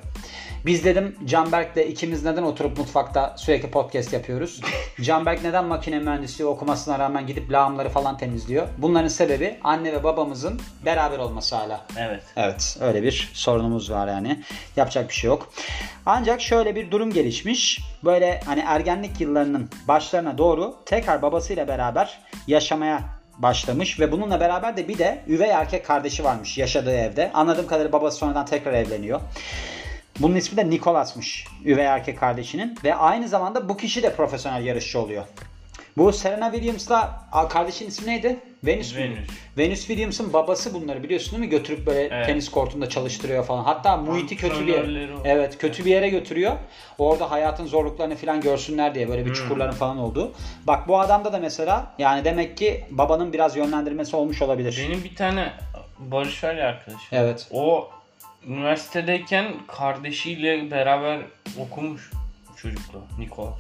Biz 0.66 0.84
dedim 0.84 1.16
Canberk'le 1.26 1.78
ikimiz 1.78 2.26
neden 2.26 2.44
oturup 2.44 2.78
mutfakta 2.78 3.34
sürekli 3.38 3.72
podcast 3.72 4.14
yapıyoruz? 4.14 4.62
Canberk 5.02 5.44
neden 5.44 5.66
makine 5.66 6.00
mühendisliği 6.00 6.50
okumasına 6.50 7.00
rağmen 7.00 7.28
gidip 7.28 7.52
lağımları 7.52 7.90
falan 7.90 8.18
temizliyor? 8.18 8.68
Bunların 8.78 9.08
sebebi 9.08 9.58
anne 9.64 9.94
ve 9.94 10.04
babamızın 10.04 10.62
beraber 10.86 11.18
olması 11.18 11.56
hala. 11.56 11.86
Evet. 11.98 12.24
Evet 12.36 12.78
öyle 12.82 13.04
bir 13.04 13.32
sorunumuz 13.34 13.92
var 13.92 14.08
yani. 14.08 14.44
Yapacak 14.76 15.10
bir 15.10 15.14
şey 15.14 15.28
yok. 15.28 15.54
Ancak 16.06 16.42
şöyle 16.42 16.76
bir 16.76 16.92
durum 16.92 17.14
gelişmiş. 17.14 17.82
Böyle 18.04 18.42
hani 18.46 18.64
ergenlik 18.68 19.22
yıllarının 19.22 19.70
başlarına 19.88 20.38
doğru 20.38 20.76
tekrar 20.86 21.22
babasıyla 21.22 21.68
beraber 21.68 22.20
yaşamaya 22.48 23.20
başlamış 23.38 24.00
ve 24.00 24.12
bununla 24.12 24.40
beraber 24.40 24.78
de 24.78 24.88
bir 24.88 24.98
de 24.98 25.22
üvey 25.28 25.50
erkek 25.50 25.86
kardeşi 25.86 26.24
varmış 26.24 26.58
yaşadığı 26.58 26.96
evde. 26.96 27.32
Anladığım 27.34 27.68
kadarıyla 27.68 27.92
babası 27.92 28.18
sonradan 28.18 28.46
tekrar 28.46 28.74
evleniyor. 28.74 29.22
Bunun 30.20 30.36
ismi 30.36 30.58
de 30.58 30.70
Nicholas'mış 30.70 31.46
üvey 31.66 31.86
erkek 31.86 32.20
kardeşinin 32.20 32.78
ve 32.84 32.96
aynı 32.96 33.28
zamanda 33.28 33.70
bu 33.70 33.78
kişi 33.78 34.04
de 34.04 34.16
profesyonel 34.16 34.66
yarışçı 34.66 35.00
oluyor. 35.02 35.24
Bu 35.98 36.14
Serena 36.14 36.52
Williams'la 36.52 37.22
kardeşin 37.50 37.88
ismi 37.88 38.08
neydi? 38.08 38.40
Venus. 38.64 38.96
Venus. 38.96 39.18
Venus 39.58 39.80
Williams'ın 39.80 40.34
babası 40.34 40.74
bunları 40.74 41.04
biliyorsun 41.04 41.32
değil 41.32 41.44
mi? 41.44 41.50
Götürüp 41.50 41.86
böyle 41.86 42.02
Evet. 42.02 42.26
tenis 42.26 42.52
kortunda 42.52 42.90
çalıştırıyor 42.90 43.46
falan. 43.46 43.64
Hatta 43.64 43.98
Muhit'i 43.98 44.36
kötü 44.36 44.68
bir 44.68 44.74
yere, 44.74 45.10
evet 45.26 45.58
kötü 45.58 45.86
bir 45.86 45.92
yere 45.92 46.10
götürüyor. 46.10 46.54
Orada 46.98 47.32
hayatın 47.32 47.66
zorluklarını 47.66 48.16
falan 48.16 48.42
görsünler 48.42 48.96
diye 48.96 49.10
böyle 49.10 49.26
bir 49.26 49.34
çukurların 49.34 49.72
falan 49.72 49.98
olduğu. 49.98 50.32
Bak 50.68 50.88
bu 50.88 51.00
adamda 51.00 51.34
da 51.34 51.38
mesela 51.38 51.94
yani 51.98 52.26
demek 52.26 52.58
ki 52.58 52.86
babanın 52.90 53.34
biraz 53.34 53.56
yönlendirmesi 53.56 54.16
olmuş 54.16 54.42
olabilir. 54.42 54.86
Benim 54.90 55.04
bir 55.04 55.16
tane 55.16 55.54
Barış 56.00 56.44
var 56.44 56.56
ya 56.56 56.68
arkadaşım. 56.68 57.08
Evet. 57.12 57.48
O 57.52 57.90
üniversitedeyken 58.48 59.54
kardeşiyle 59.68 60.72
beraber 60.72 61.22
okumuş 61.60 62.12
çocukla 62.62 63.00
Nikolas. 63.20 63.60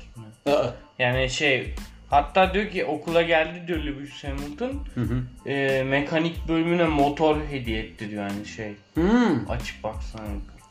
Yani 1.00 1.29
şey 1.29 1.75
hatta 2.09 2.53
diyor 2.53 2.69
ki 2.69 2.86
okula 2.86 3.21
geldi 3.21 3.67
diyor 3.67 3.83
Lewis 3.83 4.24
Hamilton. 4.24 4.86
Hı 4.95 5.01
hı. 5.01 5.50
e, 5.50 5.83
mekanik 5.83 6.48
bölümüne 6.48 6.86
motor 6.86 7.38
hediye 7.50 7.79
etti 7.79 8.09
diyor 8.09 8.27
yani 8.27 8.45
şey. 8.45 8.74
Hmm. 8.93 9.50
Açıp 9.50 9.83
baksana. 9.83 10.24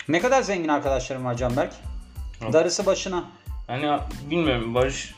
Ne 0.09 0.21
kadar 0.21 0.43
zengin 0.43 0.69
arkadaşlarım 0.69 1.25
var 1.25 1.37
Canberk. 1.37 1.73
Yok. 2.43 2.53
Darısı 2.53 2.87
başına. 2.87 3.25
Hani 3.67 3.99
bilmiyorum 4.31 4.75
Barış 4.75 5.15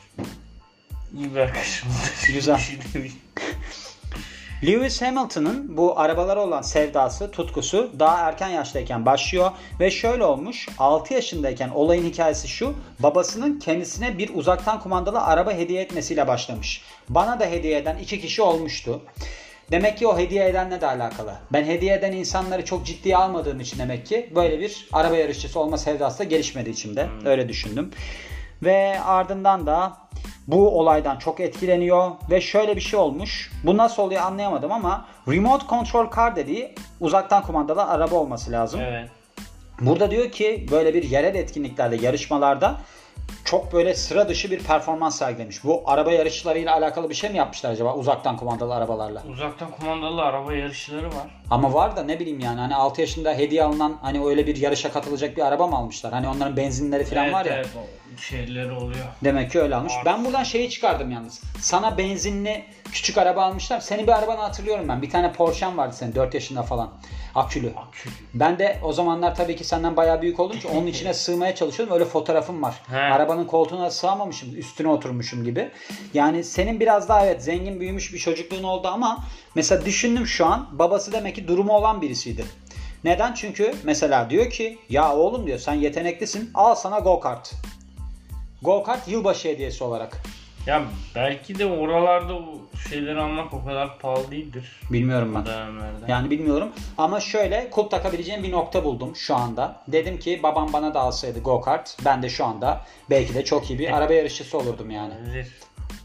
iyi 1.17 1.35
bir 1.35 1.39
arkadaşımdır. 1.39 2.33
Güzel. 2.33 2.61
Lewis 4.65 5.01
Hamilton'ın 5.01 5.77
bu 5.77 5.99
arabalara 5.99 6.39
olan 6.39 6.61
sevdası, 6.61 7.31
tutkusu 7.31 7.91
daha 7.99 8.17
erken 8.17 8.47
yaştayken 8.47 9.05
başlıyor 9.05 9.51
ve 9.79 9.91
şöyle 9.91 10.23
olmuş. 10.23 10.69
6 10.77 11.13
yaşındayken 11.13 11.69
olayın 11.69 12.05
hikayesi 12.05 12.47
şu. 12.47 12.73
Babasının 12.99 13.59
kendisine 13.59 14.17
bir 14.17 14.35
uzaktan 14.35 14.79
kumandalı 14.79 15.21
araba 15.21 15.51
hediye 15.51 15.81
etmesiyle 15.81 16.27
başlamış. 16.27 16.81
Bana 17.09 17.39
da 17.39 17.45
hediye 17.45 17.77
eden 17.77 17.97
iki 17.97 18.21
kişi 18.21 18.41
olmuştu. 18.41 19.01
Demek 19.71 19.97
ki 19.97 20.07
o 20.07 20.17
hediye 20.17 20.49
edenle 20.49 20.81
de 20.81 20.87
alakalı. 20.87 21.33
Ben 21.53 21.63
hediye 21.63 21.95
eden 21.95 22.11
insanları 22.11 22.65
çok 22.65 22.85
ciddiye 22.85 23.17
almadığım 23.17 23.59
için 23.59 23.79
demek 23.79 24.05
ki 24.05 24.31
böyle 24.35 24.59
bir 24.59 24.87
araba 24.91 25.15
yarışçısı 25.15 25.59
olma 25.59 25.77
sevdası 25.77 26.19
da 26.19 26.23
gelişmedi 26.23 26.69
içimde. 26.69 27.07
Öyle 27.25 27.49
düşündüm. 27.49 27.91
Ve 28.63 28.99
ardından 29.01 29.67
da 29.67 29.97
bu 30.47 30.79
olaydan 30.79 31.17
çok 31.17 31.39
etkileniyor 31.39 32.11
ve 32.29 32.41
şöyle 32.41 32.75
bir 32.75 32.81
şey 32.81 32.99
olmuş. 32.99 33.51
Bu 33.63 33.77
nasıl 33.77 34.03
oluyor 34.03 34.21
anlayamadım 34.21 34.71
ama 34.71 35.05
remote 35.27 35.65
control 35.69 36.11
car 36.15 36.35
dediği 36.35 36.75
uzaktan 36.99 37.43
kumandalı 37.43 37.83
araba 37.83 38.15
olması 38.15 38.51
lazım. 38.51 38.81
Evet. 38.81 39.09
Burada 39.81 40.11
diyor 40.11 40.31
ki 40.31 40.65
böyle 40.71 40.93
bir 40.93 41.03
yerel 41.03 41.35
etkinliklerde, 41.35 41.95
yarışmalarda 41.95 42.77
çok 43.45 43.73
böyle 43.73 43.93
sıra 43.95 44.29
dışı 44.29 44.51
bir 44.51 44.59
performans 44.63 45.17
sergilemiş. 45.17 45.63
Bu 45.63 45.83
araba 45.85 46.11
yarışlarıyla 46.11 46.73
alakalı 46.73 47.09
bir 47.09 47.15
şey 47.15 47.29
mi 47.29 47.37
yapmışlar 47.37 47.71
acaba 47.71 47.95
uzaktan 47.95 48.37
kumandalı 48.37 48.75
arabalarla? 48.75 49.23
Uzaktan 49.29 49.71
kumandalı 49.71 50.21
araba 50.21 50.53
yarışları 50.53 51.07
var. 51.07 51.40
Ama 51.51 51.73
var 51.73 51.95
da 51.95 52.03
ne 52.03 52.19
bileyim 52.19 52.39
yani 52.39 52.59
hani 52.59 52.75
6 52.75 53.01
yaşında 53.01 53.33
hediye 53.33 53.63
alınan 53.63 53.97
hani 54.01 54.25
öyle 54.25 54.47
bir 54.47 54.55
yarışa 54.55 54.91
katılacak 54.91 55.37
bir 55.37 55.41
araba 55.41 55.67
mı 55.67 55.75
almışlar? 55.75 56.13
Hani 56.13 56.27
onların 56.27 56.57
benzinleri 56.57 57.05
falan 57.05 57.23
evet, 57.23 57.33
var 57.33 57.45
ya. 57.45 57.55
Evet, 57.55 57.67
şeyleri 58.17 58.71
oluyor. 58.71 59.05
Demek 59.23 59.51
ki 59.51 59.61
öyle 59.61 59.75
almış. 59.75 59.93
Var. 59.93 60.05
Ben 60.05 60.25
buradan 60.25 60.43
şeyi 60.43 60.69
çıkardım 60.69 61.11
yalnız. 61.11 61.41
Sana 61.59 61.97
benzinli 61.97 62.65
küçük 62.91 63.17
araba 63.17 63.43
almışlar. 63.43 63.79
Senin 63.79 64.07
bir 64.07 64.11
arabanı 64.11 64.39
hatırlıyorum 64.39 64.87
ben. 64.89 65.01
Bir 65.01 65.09
tane 65.09 65.33
Porsche'n 65.33 65.77
vardı 65.77 65.95
senin 65.97 66.15
4 66.15 66.33
yaşında 66.33 66.63
falan. 66.63 66.89
Akülü. 67.35 67.67
Akülü. 67.67 68.13
Ben 68.33 68.59
de 68.59 68.79
o 68.83 68.93
zamanlar 68.93 69.35
tabii 69.35 69.55
ki 69.55 69.63
senden 69.63 69.97
bayağı 69.97 70.21
büyük 70.21 70.39
olduğum 70.39 70.57
için 70.57 70.69
onun 70.69 70.87
içine 70.87 71.13
sığmaya 71.13 71.55
çalışıyordum. 71.55 71.95
Öyle 71.95 72.05
fotoğrafım 72.05 72.63
var. 72.63 72.75
He. 72.89 72.97
Arabanın 72.97 73.45
koltuğuna 73.45 73.91
sığamamışım. 73.91 74.55
Üstüne 74.55 74.87
oturmuşum 74.87 75.43
gibi. 75.43 75.71
Yani 76.13 76.43
senin 76.43 76.79
biraz 76.79 77.09
daha 77.09 77.25
evet 77.25 77.43
zengin 77.43 77.79
büyümüş 77.79 78.13
bir 78.13 78.19
çocukluğun 78.19 78.63
oldu 78.63 78.87
ama 78.87 79.17
mesela 79.55 79.85
düşündüm 79.85 80.27
şu 80.27 80.45
an 80.45 80.67
babası 80.71 81.11
demek 81.11 81.35
ki 81.35 81.47
durumu 81.47 81.73
olan 81.73 82.01
birisiydi. 82.01 82.45
Neden? 83.03 83.33
Çünkü 83.33 83.73
mesela 83.83 84.29
diyor 84.29 84.49
ki 84.49 84.79
ya 84.89 85.15
oğlum 85.15 85.47
diyor 85.47 85.59
sen 85.59 85.73
yeteneklisin 85.73 86.51
al 86.53 86.75
sana 86.75 86.99
go 86.99 87.19
kart. 87.19 87.53
Go 88.61 88.83
kart 88.83 89.07
yılbaşı 89.07 89.47
hediyesi 89.47 89.83
olarak. 89.83 90.21
Ya 90.65 90.83
belki 91.15 91.59
de 91.59 91.65
oralarda 91.65 92.33
o 92.33 92.61
şeyleri 92.89 93.19
almak 93.19 93.53
o 93.53 93.65
kadar 93.65 93.99
pahalı 93.99 94.31
değildir. 94.31 94.79
Bilmiyorum 94.91 95.31
ben. 95.35 95.41
Bu 95.41 95.45
dönemlerde. 95.45 96.05
Yani 96.07 96.29
bilmiyorum 96.29 96.69
ama 96.97 97.19
şöyle 97.19 97.69
kulp 97.69 97.91
takabileceğim 97.91 98.43
bir 98.43 98.51
nokta 98.51 98.83
buldum 98.83 99.15
şu 99.15 99.35
anda. 99.35 99.83
Dedim 99.87 100.19
ki 100.19 100.39
babam 100.43 100.73
bana 100.73 100.93
da 100.93 100.99
alsaydı 100.99 101.39
go 101.39 101.61
kart 101.61 101.97
ben 102.05 102.23
de 102.23 102.29
şu 102.29 102.45
anda 102.45 102.81
belki 103.09 103.33
de 103.33 103.43
çok 103.45 103.69
iyi 103.69 103.79
bir 103.79 103.93
araba 103.97 104.13
yarışçısı 104.13 104.57
olurdum 104.57 104.91
yani. 104.91 105.13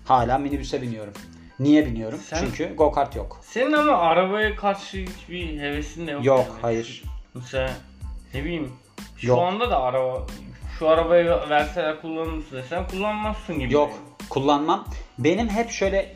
Hala 0.04 0.38
minibüse 0.38 0.82
biniyorum. 0.82 1.12
Niye 1.60 1.86
biniyorum? 1.86 2.18
Sen- 2.18 2.38
Çünkü 2.44 2.76
go 2.76 2.92
kart 2.92 3.16
yok. 3.16 3.40
Senin 3.42 3.72
ama 3.72 3.92
arabaya 3.92 4.56
karşı 4.56 4.98
hiçbir 4.98 5.60
hevesin 5.60 6.06
de 6.06 6.10
yok. 6.10 6.24
Yok, 6.24 6.46
yani. 6.48 6.58
hayır. 6.62 7.02
Mesela 7.34 7.70
ne 8.34 8.44
bileyim 8.44 8.72
şu 9.16 9.26
Yok. 9.26 9.38
anda 9.38 9.70
da 9.70 9.82
araba 9.82 10.26
şu 10.78 10.88
arabayı 10.88 11.26
verseler 11.26 12.00
kullanır 12.00 12.32
mısın 12.32 12.56
desen 12.56 12.88
kullanmazsın 12.88 13.58
gibi. 13.58 13.74
Yok 13.74 13.90
kullanmam. 14.30 14.84
Benim 15.18 15.48
hep 15.48 15.70
şöyle 15.70 16.14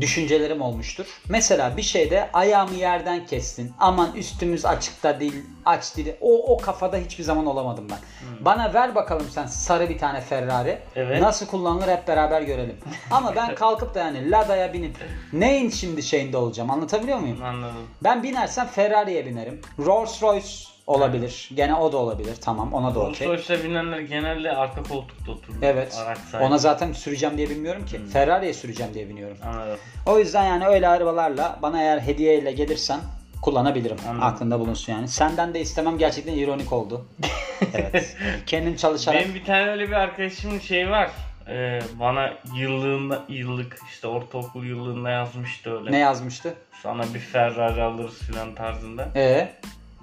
düşüncelerim 0.00 0.62
olmuştur. 0.62 1.06
Mesela 1.28 1.76
bir 1.76 1.82
şeyde 1.82 2.30
ayağımı 2.32 2.74
yerden 2.74 3.26
kestin. 3.26 3.72
Aman 3.78 4.12
üstümüz 4.16 4.64
açıkta 4.64 5.20
değil, 5.20 5.42
aç 5.64 5.96
değil. 5.96 6.12
O 6.20 6.54
o 6.54 6.56
kafada 6.58 6.96
hiçbir 6.96 7.24
zaman 7.24 7.46
olamadım 7.46 7.86
ben. 7.90 7.98
Bana 8.44 8.74
ver 8.74 8.94
bakalım 8.94 9.26
sen 9.30 9.46
sarı 9.46 9.88
bir 9.88 9.98
tane 9.98 10.20
Ferrari. 10.20 10.78
Evet. 10.96 11.22
Nasıl 11.22 11.46
kullanılır 11.46 11.88
hep 11.88 12.08
beraber 12.08 12.42
görelim. 12.42 12.76
Ama 13.10 13.36
ben 13.36 13.54
kalkıp 13.54 13.94
da 13.94 13.98
yani 13.98 14.30
Lada'ya 14.30 14.72
binip 14.72 14.96
neyin 15.32 15.70
şimdi 15.70 16.02
şeyinde 16.02 16.36
olacağım 16.36 16.70
anlatabiliyor 16.70 17.18
muyum? 17.18 17.42
Anladım. 17.42 17.86
Ben 18.02 18.22
binersem 18.22 18.66
Ferrari'ye 18.66 19.26
binerim. 19.26 19.60
Rolls 19.78 20.22
Royce 20.22 20.71
olabilir. 20.86 21.50
Gene 21.54 21.74
o 21.74 21.92
da 21.92 21.96
olabilir. 21.96 22.36
Tamam 22.40 22.72
ona 22.72 22.94
da 22.94 23.00
okey. 23.00 23.28
Royce'da 23.28 23.64
binenler 23.64 24.00
genelde 24.00 24.52
arka 24.52 24.82
koltukta 24.82 25.32
oturur. 25.32 25.56
Evet. 25.62 25.98
Araç 26.06 26.18
sahibi. 26.18 26.46
Ona 26.46 26.58
zaten 26.58 26.92
süreceğim 26.92 27.36
diye 27.38 27.50
bilmiyorum 27.50 27.86
ki. 27.86 28.00
Ferrari'ye 28.12 28.54
süreceğim 28.54 28.94
diye 28.94 29.08
biniyorum. 29.08 29.36
Anladım. 29.44 29.78
O 30.06 30.18
yüzden 30.18 30.44
yani 30.44 30.66
öyle 30.66 30.88
arabalarla 30.88 31.58
bana 31.62 31.82
eğer 31.82 31.98
hediyeyle 32.00 32.52
gelirsen 32.52 33.00
kullanabilirim. 33.42 33.96
Anladım. 34.08 34.22
Aklında 34.22 34.60
bulunsun 34.60 34.92
yani. 34.92 35.08
Senden 35.08 35.54
de 35.54 35.60
istemem 35.60 35.98
gerçekten 35.98 36.34
ironik 36.34 36.72
oldu. 36.72 37.06
evet. 37.74 38.16
Kendin 38.46 38.76
çalışarak. 38.76 39.20
Benim 39.20 39.34
bir 39.34 39.44
tane 39.44 39.70
öyle 39.70 39.88
bir 39.88 39.92
arkadaşımın 39.92 40.58
şey 40.58 40.90
var. 40.90 41.10
Ee, 41.48 41.80
bana 42.00 42.32
yıllığında 42.56 43.22
yıllık 43.28 43.78
işte 43.90 44.06
ortaokul 44.06 44.64
yıllığında 44.64 45.10
yazmıştı 45.10 45.78
öyle. 45.78 45.92
Ne 45.92 45.98
yazmıştı? 45.98 46.54
Sana 46.82 47.02
bir 47.14 47.18
Ferrari 47.18 47.82
alırız 47.82 48.18
filan 48.18 48.54
tarzında. 48.54 49.08
Ee, 49.16 49.52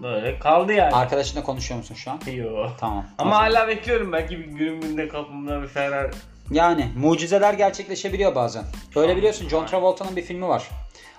Böyle 0.01 0.39
kaldı 0.39 0.73
yani. 0.73 0.95
arkadaşınla 0.95 1.43
konuşuyor 1.43 1.77
musun 1.77 1.95
şu 1.95 2.11
an? 2.11 2.19
Yo. 2.31 2.67
Tamam. 2.79 3.05
Ama 3.17 3.31
zaman- 3.31 3.51
hala 3.51 3.67
bekliyorum 3.67 4.11
belki 4.11 4.39
bir 4.39 4.45
günün 4.45 4.81
birinde 4.81 5.07
kapımda 5.07 5.61
bir 5.61 5.67
Ferrari. 5.67 6.11
Yani 6.51 6.89
mucizeler 6.97 7.53
gerçekleşebiliyor 7.53 8.35
bazen. 8.35 8.63
Öyle 8.95 9.17
biliyorsun 9.17 9.49
John 9.49 9.65
Travolta'nın 9.65 10.15
bir 10.15 10.21
filmi 10.21 10.47
var. 10.47 10.69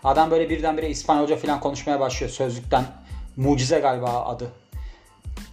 Adam 0.05 0.31
böyle 0.31 0.51
birdenbire 0.51 0.89
İspanyolca 0.89 1.37
falan 1.37 1.61
konuşmaya 1.61 2.01
başlıyor 2.01 2.33
sözlükten. 2.33 2.85
Mucize 3.37 3.79
galiba 3.79 4.25
adı. 4.25 4.53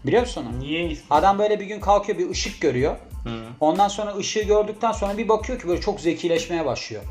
Biliyor 0.06 0.22
musun 0.22 0.46
onu? 0.52 0.60
Niye 0.60 0.98
Adam 1.10 1.40
böyle 1.40 1.60
bir 1.60 1.66
gün 1.66 1.80
kalkıyor 1.80 2.18
bir 2.18 2.30
ışık 2.30 2.62
görüyor. 2.62 2.96
Hı. 3.24 3.30
Ondan 3.60 3.88
sonra 3.88 4.16
ışığı 4.18 4.44
gördükten 4.44 4.92
sonra 4.92 5.18
bir 5.18 5.30
bakıyor 5.30 5.60
ki 5.60 5.68
böyle 5.68 5.82
çok 5.82 6.00
zekileşmeye 6.00 6.66
başlıyor. 6.66 7.04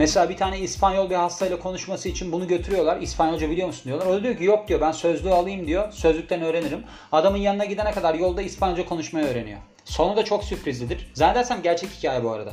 Mesela 0.00 0.28
bir 0.28 0.36
tane 0.36 0.58
İspanyol 0.58 1.10
bir 1.10 1.14
hastayla 1.14 1.58
konuşması 1.58 2.08
için 2.08 2.32
bunu 2.32 2.48
götürüyorlar. 2.48 3.00
İspanyolca 3.00 3.50
biliyor 3.50 3.66
musun 3.66 3.84
diyorlar. 3.84 4.06
O 4.06 4.12
da 4.12 4.22
diyor 4.22 4.36
ki 4.36 4.44
yok 4.44 4.68
diyor 4.68 4.80
ben 4.80 4.92
sözlüğü 4.92 5.30
alayım 5.30 5.66
diyor. 5.66 5.92
Sözlükten 5.92 6.42
öğrenirim. 6.42 6.84
Adamın 7.12 7.38
yanına 7.38 7.64
gidene 7.64 7.90
kadar 7.90 8.14
yolda 8.14 8.42
İspanyolca 8.42 8.84
konuşmayı 8.84 9.26
öğreniyor. 9.26 9.58
Sonu 9.84 10.16
da 10.16 10.24
çok 10.24 10.44
sürprizlidir. 10.44 11.10
Zannedersem 11.14 11.62
gerçek 11.62 11.90
hikaye 11.90 12.24
bu 12.24 12.30
arada. 12.30 12.50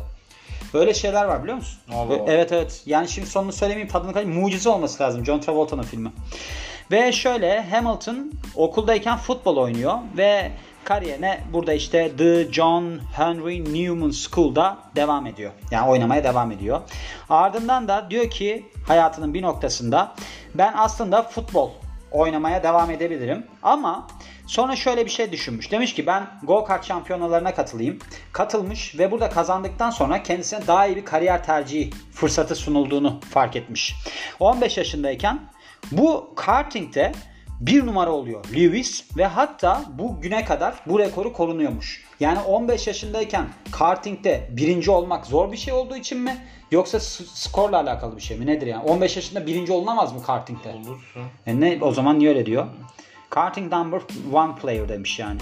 Böyle 0.73 0.93
şeyler 0.93 1.25
var 1.25 1.43
biliyor 1.43 1.57
musun? 1.57 1.79
Allah 1.93 2.09
Ve- 2.09 2.21
Allah. 2.21 2.31
Evet 2.31 2.51
evet. 2.51 2.83
Yani 2.85 3.07
şimdi 3.07 3.27
sonunu 3.27 3.51
söylemeyeyim 3.51 3.91
tadını 3.91 4.13
kaçırmayayım. 4.13 4.43
Mucize 4.43 4.69
olması 4.69 5.03
lazım 5.03 5.25
John 5.25 5.39
Travolta'nın 5.39 5.83
filmi. 5.83 6.11
Ve 6.91 7.11
şöyle 7.11 7.61
Hamilton 7.61 8.31
okuldayken 8.55 9.17
futbol 9.17 9.57
oynuyor 9.57 9.93
ve 10.17 10.51
kariyerine 10.87 11.41
burada 11.53 11.73
işte 11.73 12.11
The 12.17 12.53
John 12.53 12.99
Henry 13.15 13.63
Newman 13.63 14.11
School'da 14.11 14.77
devam 14.95 15.27
ediyor. 15.27 15.51
Yani 15.71 15.89
oynamaya 15.89 16.23
devam 16.23 16.51
ediyor. 16.51 16.81
Ardından 17.29 17.87
da 17.87 18.09
diyor 18.09 18.29
ki 18.29 18.65
hayatının 18.87 19.33
bir 19.33 19.41
noktasında 19.41 20.15
ben 20.55 20.73
aslında 20.77 21.23
futbol 21.23 21.71
oynamaya 22.11 22.63
devam 22.63 22.91
edebilirim 22.91 23.47
ama 23.63 24.07
sonra 24.47 24.75
şöyle 24.75 25.05
bir 25.05 25.11
şey 25.11 25.31
düşünmüş. 25.31 25.71
Demiş 25.71 25.93
ki 25.93 26.05
ben 26.07 26.27
go 26.43 26.63
kart 26.63 26.85
şampiyonalarına 26.85 27.53
katılayım. 27.53 27.99
Katılmış 28.31 28.99
ve 28.99 29.11
burada 29.11 29.29
kazandıktan 29.29 29.89
sonra 29.89 30.23
kendisine 30.23 30.67
daha 30.67 30.87
iyi 30.87 30.95
bir 30.95 31.05
kariyer 31.05 31.43
tercihi 31.43 31.89
fırsatı 32.11 32.55
sunulduğunu 32.55 33.19
fark 33.29 33.55
etmiş. 33.55 33.95
15 34.39 34.77
yaşındayken 34.77 35.39
bu 35.91 36.33
kartingde 36.35 37.11
bir 37.59 37.85
numara 37.85 38.11
oluyor 38.11 38.45
Lewis 38.55 39.17
ve 39.17 39.25
hatta 39.25 39.83
bu 39.93 40.21
güne 40.21 40.45
kadar 40.45 40.75
bu 40.85 40.99
rekoru 40.99 41.33
korunuyormuş. 41.33 42.03
Yani 42.19 42.39
15 42.39 42.87
yaşındayken 42.87 43.47
kartingde 43.71 44.49
birinci 44.51 44.91
olmak 44.91 45.25
zor 45.25 45.51
bir 45.51 45.57
şey 45.57 45.73
olduğu 45.73 45.95
için 45.95 46.19
mi? 46.19 46.37
Yoksa 46.71 46.99
skorla 46.99 47.77
alakalı 47.77 48.15
bir 48.15 48.21
şey 48.21 48.37
mi? 48.37 48.45
Nedir 48.45 48.67
yani? 48.67 48.83
15 48.83 49.15
yaşında 49.15 49.47
birinci 49.47 49.71
olunamaz 49.71 50.13
mı 50.13 50.23
kartingde? 50.23 50.69
Olursun. 50.69 51.23
E 51.45 51.59
ne 51.59 51.77
o 51.81 51.91
zaman 51.91 52.19
niye 52.19 52.29
öyle 52.29 52.45
diyor? 52.45 52.67
Karting 53.29 53.73
number 53.73 54.01
one 54.33 54.55
player 54.55 54.89
demiş 54.89 55.19
yani. 55.19 55.39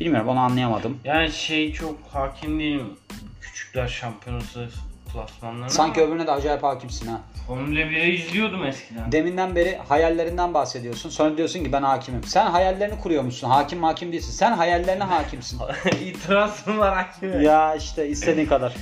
Bilmiyorum 0.00 0.28
onu 0.28 0.38
anlayamadım. 0.38 1.00
Yani 1.04 1.32
şey 1.32 1.72
çok 1.72 1.96
hakim 2.12 2.60
değilim. 2.60 2.96
Küçükler 3.40 3.88
şampiyonası 3.88 4.68
klasmanlarına. 5.16 5.68
Sanki 5.68 6.00
ama 6.00 6.08
öbürüne 6.10 6.26
de 6.26 6.30
acayip 6.30 6.62
hakimsin 6.62 7.06
ha. 7.06 7.20
Formula 7.46 7.80
1'i 7.80 8.10
izliyordum 8.14 8.64
eskiden. 8.66 9.12
Deminden 9.12 9.54
beri 9.54 9.78
hayallerinden 9.88 10.54
bahsediyorsun. 10.54 11.10
Sonra 11.10 11.36
diyorsun 11.36 11.64
ki 11.64 11.72
ben 11.72 11.82
hakimim. 11.82 12.24
Sen 12.24 12.46
hayallerini 12.46 13.00
kuruyormuşsun. 13.00 13.48
Hakim 13.48 13.82
hakim 13.82 14.12
değilsin. 14.12 14.32
Sen 14.32 14.52
hayallerine 14.52 15.04
hakimsin. 15.04 15.60
İtirazım 16.06 16.78
var 16.78 16.94
hakime. 16.94 17.44
ya 17.44 17.74
işte 17.74 18.08
istediğin 18.08 18.46
kadar. 18.46 18.74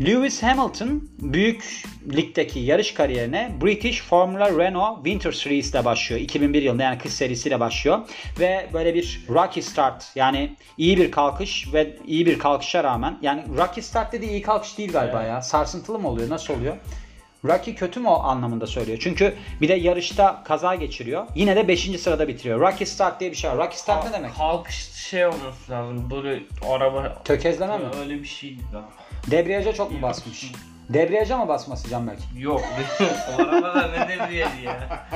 Lewis 0.00 0.42
Hamilton 0.42 1.08
büyük 1.18 1.82
ligdeki 2.16 2.60
yarış 2.60 2.94
kariyerine 2.94 3.52
British 3.62 4.02
Formula 4.02 4.58
Renault 4.58 4.96
Winter 5.04 5.32
Series'le 5.32 5.84
başlıyor. 5.84 6.20
2001 6.20 6.62
yılında 6.62 6.82
yani 6.82 6.98
kış 6.98 7.12
serisiyle 7.12 7.60
başlıyor. 7.60 7.98
Ve 8.40 8.66
böyle 8.72 8.94
bir 8.94 9.24
rocky 9.28 9.62
start 9.62 10.06
yani 10.14 10.56
iyi 10.78 10.96
bir 10.96 11.10
kalkış 11.10 11.72
ve 11.72 11.96
iyi 12.06 12.26
bir 12.26 12.38
kalkışa 12.38 12.84
rağmen 12.84 13.18
yani 13.22 13.42
rocky 13.56 13.82
start 13.82 14.12
dediği 14.12 14.30
iyi 14.30 14.42
kalkış 14.42 14.78
değil 14.78 14.92
galiba 14.92 15.18
Evet. 15.20 15.28
ya. 15.30 15.42
Sarsıntılı 15.42 15.98
mı 15.98 16.08
oluyor? 16.08 16.30
Nasıl 16.30 16.54
oluyor? 16.54 16.76
Rocky 17.44 17.76
kötü 17.76 18.00
mü 18.00 18.08
o 18.08 18.14
anlamında 18.22 18.66
söylüyor. 18.66 18.98
Çünkü 19.02 19.34
bir 19.60 19.68
de 19.68 19.74
yarışta 19.74 20.42
kaza 20.44 20.74
geçiriyor. 20.74 21.26
Yine 21.34 21.56
de 21.56 21.68
5. 21.68 22.00
sırada 22.00 22.28
bitiriyor. 22.28 22.60
Rocky 22.60 22.86
Start 22.86 23.20
diye 23.20 23.30
bir 23.30 23.36
şey 23.36 23.50
var. 23.50 23.56
Rocky 23.56 23.76
Start 23.76 24.04
ne 24.06 24.12
demek? 24.12 24.34
Kalkış 24.36 24.92
şey 24.92 25.26
olması 25.26 25.70
lazım. 25.72 26.10
Böyle 26.10 26.42
araba 26.70 27.22
Tökezleme 27.24 27.78
mi? 27.78 27.84
öyle 28.00 28.22
bir 28.22 28.28
şeydi 28.28 28.60
galiba. 28.72 28.88
Debriyaja 29.30 29.72
çok 29.72 29.92
mu 29.92 30.02
basmış? 30.02 30.52
Debriyaja 30.88 31.38
mı 31.38 31.48
basması 31.48 31.90
Canberk? 31.90 32.18
Yok. 32.38 32.60
o 33.38 33.42
arabada 33.42 33.88
ne 33.88 34.08
devriyeli 34.08 34.64
ya? 34.64 35.08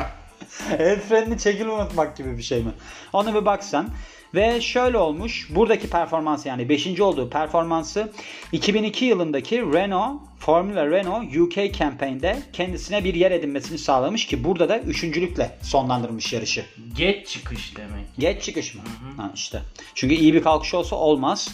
El 0.78 1.00
frenini 1.00 1.38
çekil 1.38 1.66
unutmak 1.66 2.16
gibi 2.16 2.38
bir 2.38 2.42
şey 2.42 2.62
mi? 2.62 2.70
Ona 3.12 3.34
bir 3.34 3.44
bak 3.44 3.64
sen. 3.64 3.88
Ve 4.34 4.60
şöyle 4.60 4.98
olmuş. 4.98 5.48
Buradaki 5.54 5.90
performansı 5.90 6.48
yani 6.48 6.68
5. 6.68 7.00
olduğu 7.00 7.30
performansı 7.30 8.12
2002 8.52 9.04
yılındaki 9.04 9.60
Renault 9.60 10.20
Formula 10.38 10.90
Renault 10.90 11.36
UK 11.36 11.74
campaign'de 11.74 12.42
kendisine 12.52 13.04
bir 13.04 13.14
yer 13.14 13.30
edinmesini 13.30 13.78
sağlamış 13.78 14.26
ki 14.26 14.44
burada 14.44 14.68
da 14.68 14.78
üçüncülükle 14.78 15.58
sonlandırmış 15.62 16.32
yarışı. 16.32 16.64
Geç 16.96 17.28
çıkış 17.28 17.76
demek. 17.76 18.04
Geç 18.18 18.42
çıkış 18.42 18.74
mı? 18.74 18.80
Ha 19.16 19.30
işte. 19.34 19.62
Çünkü 19.94 20.14
iyi 20.14 20.34
bir 20.34 20.42
kalkış 20.42 20.74
olsa 20.74 20.96
olmaz. 20.96 21.48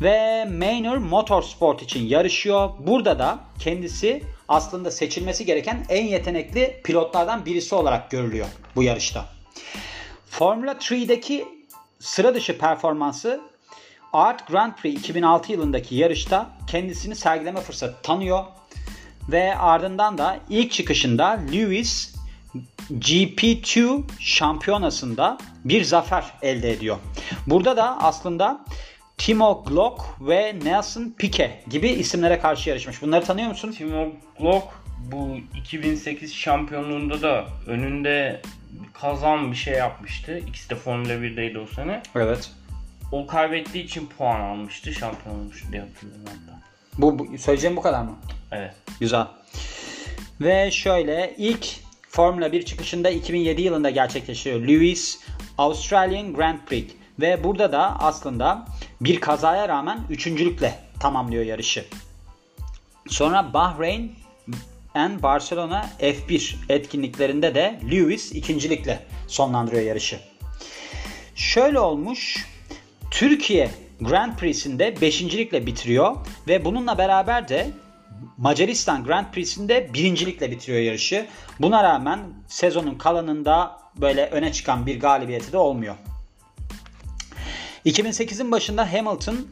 Ve 0.00 0.44
Manor 0.44 0.96
Motorsport 0.96 1.82
için 1.82 2.06
yarışıyor. 2.06 2.70
Burada 2.78 3.18
da 3.18 3.38
kendisi 3.58 4.22
aslında 4.48 4.90
seçilmesi 4.90 5.44
gereken 5.44 5.86
en 5.88 6.06
yetenekli 6.06 6.80
pilotlardan 6.84 7.46
birisi 7.46 7.74
olarak 7.74 8.10
görülüyor 8.10 8.46
bu 8.76 8.82
yarışta. 8.82 9.24
Formula 10.30 10.72
3'deki 10.72 11.44
sıra 11.98 12.34
dışı 12.34 12.58
performansı 12.58 13.40
Art 14.12 14.48
Grand 14.48 14.72
Prix 14.74 15.00
2006 15.00 15.52
yılındaki 15.52 15.94
yarışta 15.94 16.50
kendisini 16.66 17.16
sergileme 17.16 17.60
fırsatı 17.60 18.02
tanıyor. 18.02 18.44
Ve 19.28 19.56
ardından 19.56 20.18
da 20.18 20.38
ilk 20.48 20.72
çıkışında 20.72 21.40
Lewis 21.52 22.14
GP2 22.90 24.02
şampiyonasında 24.18 25.38
bir 25.64 25.84
zafer 25.84 26.24
elde 26.42 26.70
ediyor. 26.70 26.96
Burada 27.46 27.76
da 27.76 28.02
aslında 28.02 28.64
Timo 29.22 29.64
Glock 29.64 30.02
ve 30.20 30.54
Nelson 30.64 31.14
Piquet 31.18 31.70
gibi 31.70 31.88
isimlere 31.88 32.38
karşı 32.38 32.70
yarışmış. 32.70 33.02
Bunları 33.02 33.24
tanıyor 33.24 33.48
musun? 33.48 33.72
Timo 33.72 34.12
Glock 34.40 34.66
bu 34.98 35.36
2008 35.56 36.34
şampiyonluğunda 36.34 37.22
da 37.22 37.44
önünde 37.66 38.40
kazan 38.92 39.52
bir 39.52 39.56
şey 39.56 39.74
yapmıştı. 39.74 40.38
İkisi 40.38 40.70
de 40.70 40.74
Formula 40.74 41.12
1'deydi 41.12 41.58
o 41.58 41.66
sene. 41.66 42.02
Evet. 42.16 42.50
O 43.12 43.26
kaybettiği 43.26 43.84
için 43.84 44.06
puan 44.06 44.40
almıştı. 44.40 44.92
Şampiyon 44.92 45.34
olmuştu 45.34 45.66
diye 45.72 45.82
hatırlıyorum 45.82 46.24
hatta. 46.26 46.60
Bu, 46.98 47.18
bu 47.18 47.38
söyleyeceğim 47.38 47.76
bu 47.76 47.82
kadar 47.82 48.02
mı? 48.02 48.18
Evet. 48.52 48.74
Güzel. 49.00 49.26
Ve 50.40 50.70
şöyle 50.70 51.34
ilk 51.38 51.66
Formula 52.08 52.52
1 52.52 52.64
çıkışında 52.64 53.10
2007 53.10 53.62
yılında 53.62 53.90
gerçekleşiyor. 53.90 54.60
Lewis 54.60 55.20
Australian 55.58 56.34
Grand 56.34 56.58
Prix. 56.66 56.84
Ve 57.20 57.44
burada 57.44 57.72
da 57.72 58.00
aslında 58.00 58.66
bir 59.04 59.20
kazaya 59.20 59.68
rağmen 59.68 60.00
üçüncülükle 60.10 60.78
tamamlıyor 61.00 61.44
yarışı. 61.44 61.84
Sonra 63.08 63.54
Bahreyn 63.54 64.12
and 64.94 65.22
Barcelona 65.22 65.90
F1 66.00 66.54
etkinliklerinde 66.68 67.54
de 67.54 67.80
Lewis 67.90 68.32
ikincilikle 68.32 69.06
sonlandırıyor 69.28 69.82
yarışı. 69.82 70.20
Şöyle 71.34 71.78
olmuş. 71.78 72.46
Türkiye 73.10 73.70
Grand 74.00 74.36
Prix'sinde 74.36 75.00
beşincilikle 75.00 75.66
bitiriyor 75.66 76.16
ve 76.48 76.64
bununla 76.64 76.98
beraber 76.98 77.48
de 77.48 77.70
Macaristan 78.36 79.04
Grand 79.04 79.26
Prix'sinde 79.32 79.94
birincilikle 79.94 80.50
bitiriyor 80.50 80.82
yarışı. 80.82 81.26
Buna 81.60 81.84
rağmen 81.84 82.20
sezonun 82.48 82.94
kalanında 82.94 83.78
böyle 83.96 84.26
öne 84.26 84.52
çıkan 84.52 84.86
bir 84.86 85.00
galibiyeti 85.00 85.52
de 85.52 85.58
olmuyor. 85.58 85.94
2008'in 87.86 88.52
başında 88.52 88.92
Hamilton 88.92 89.46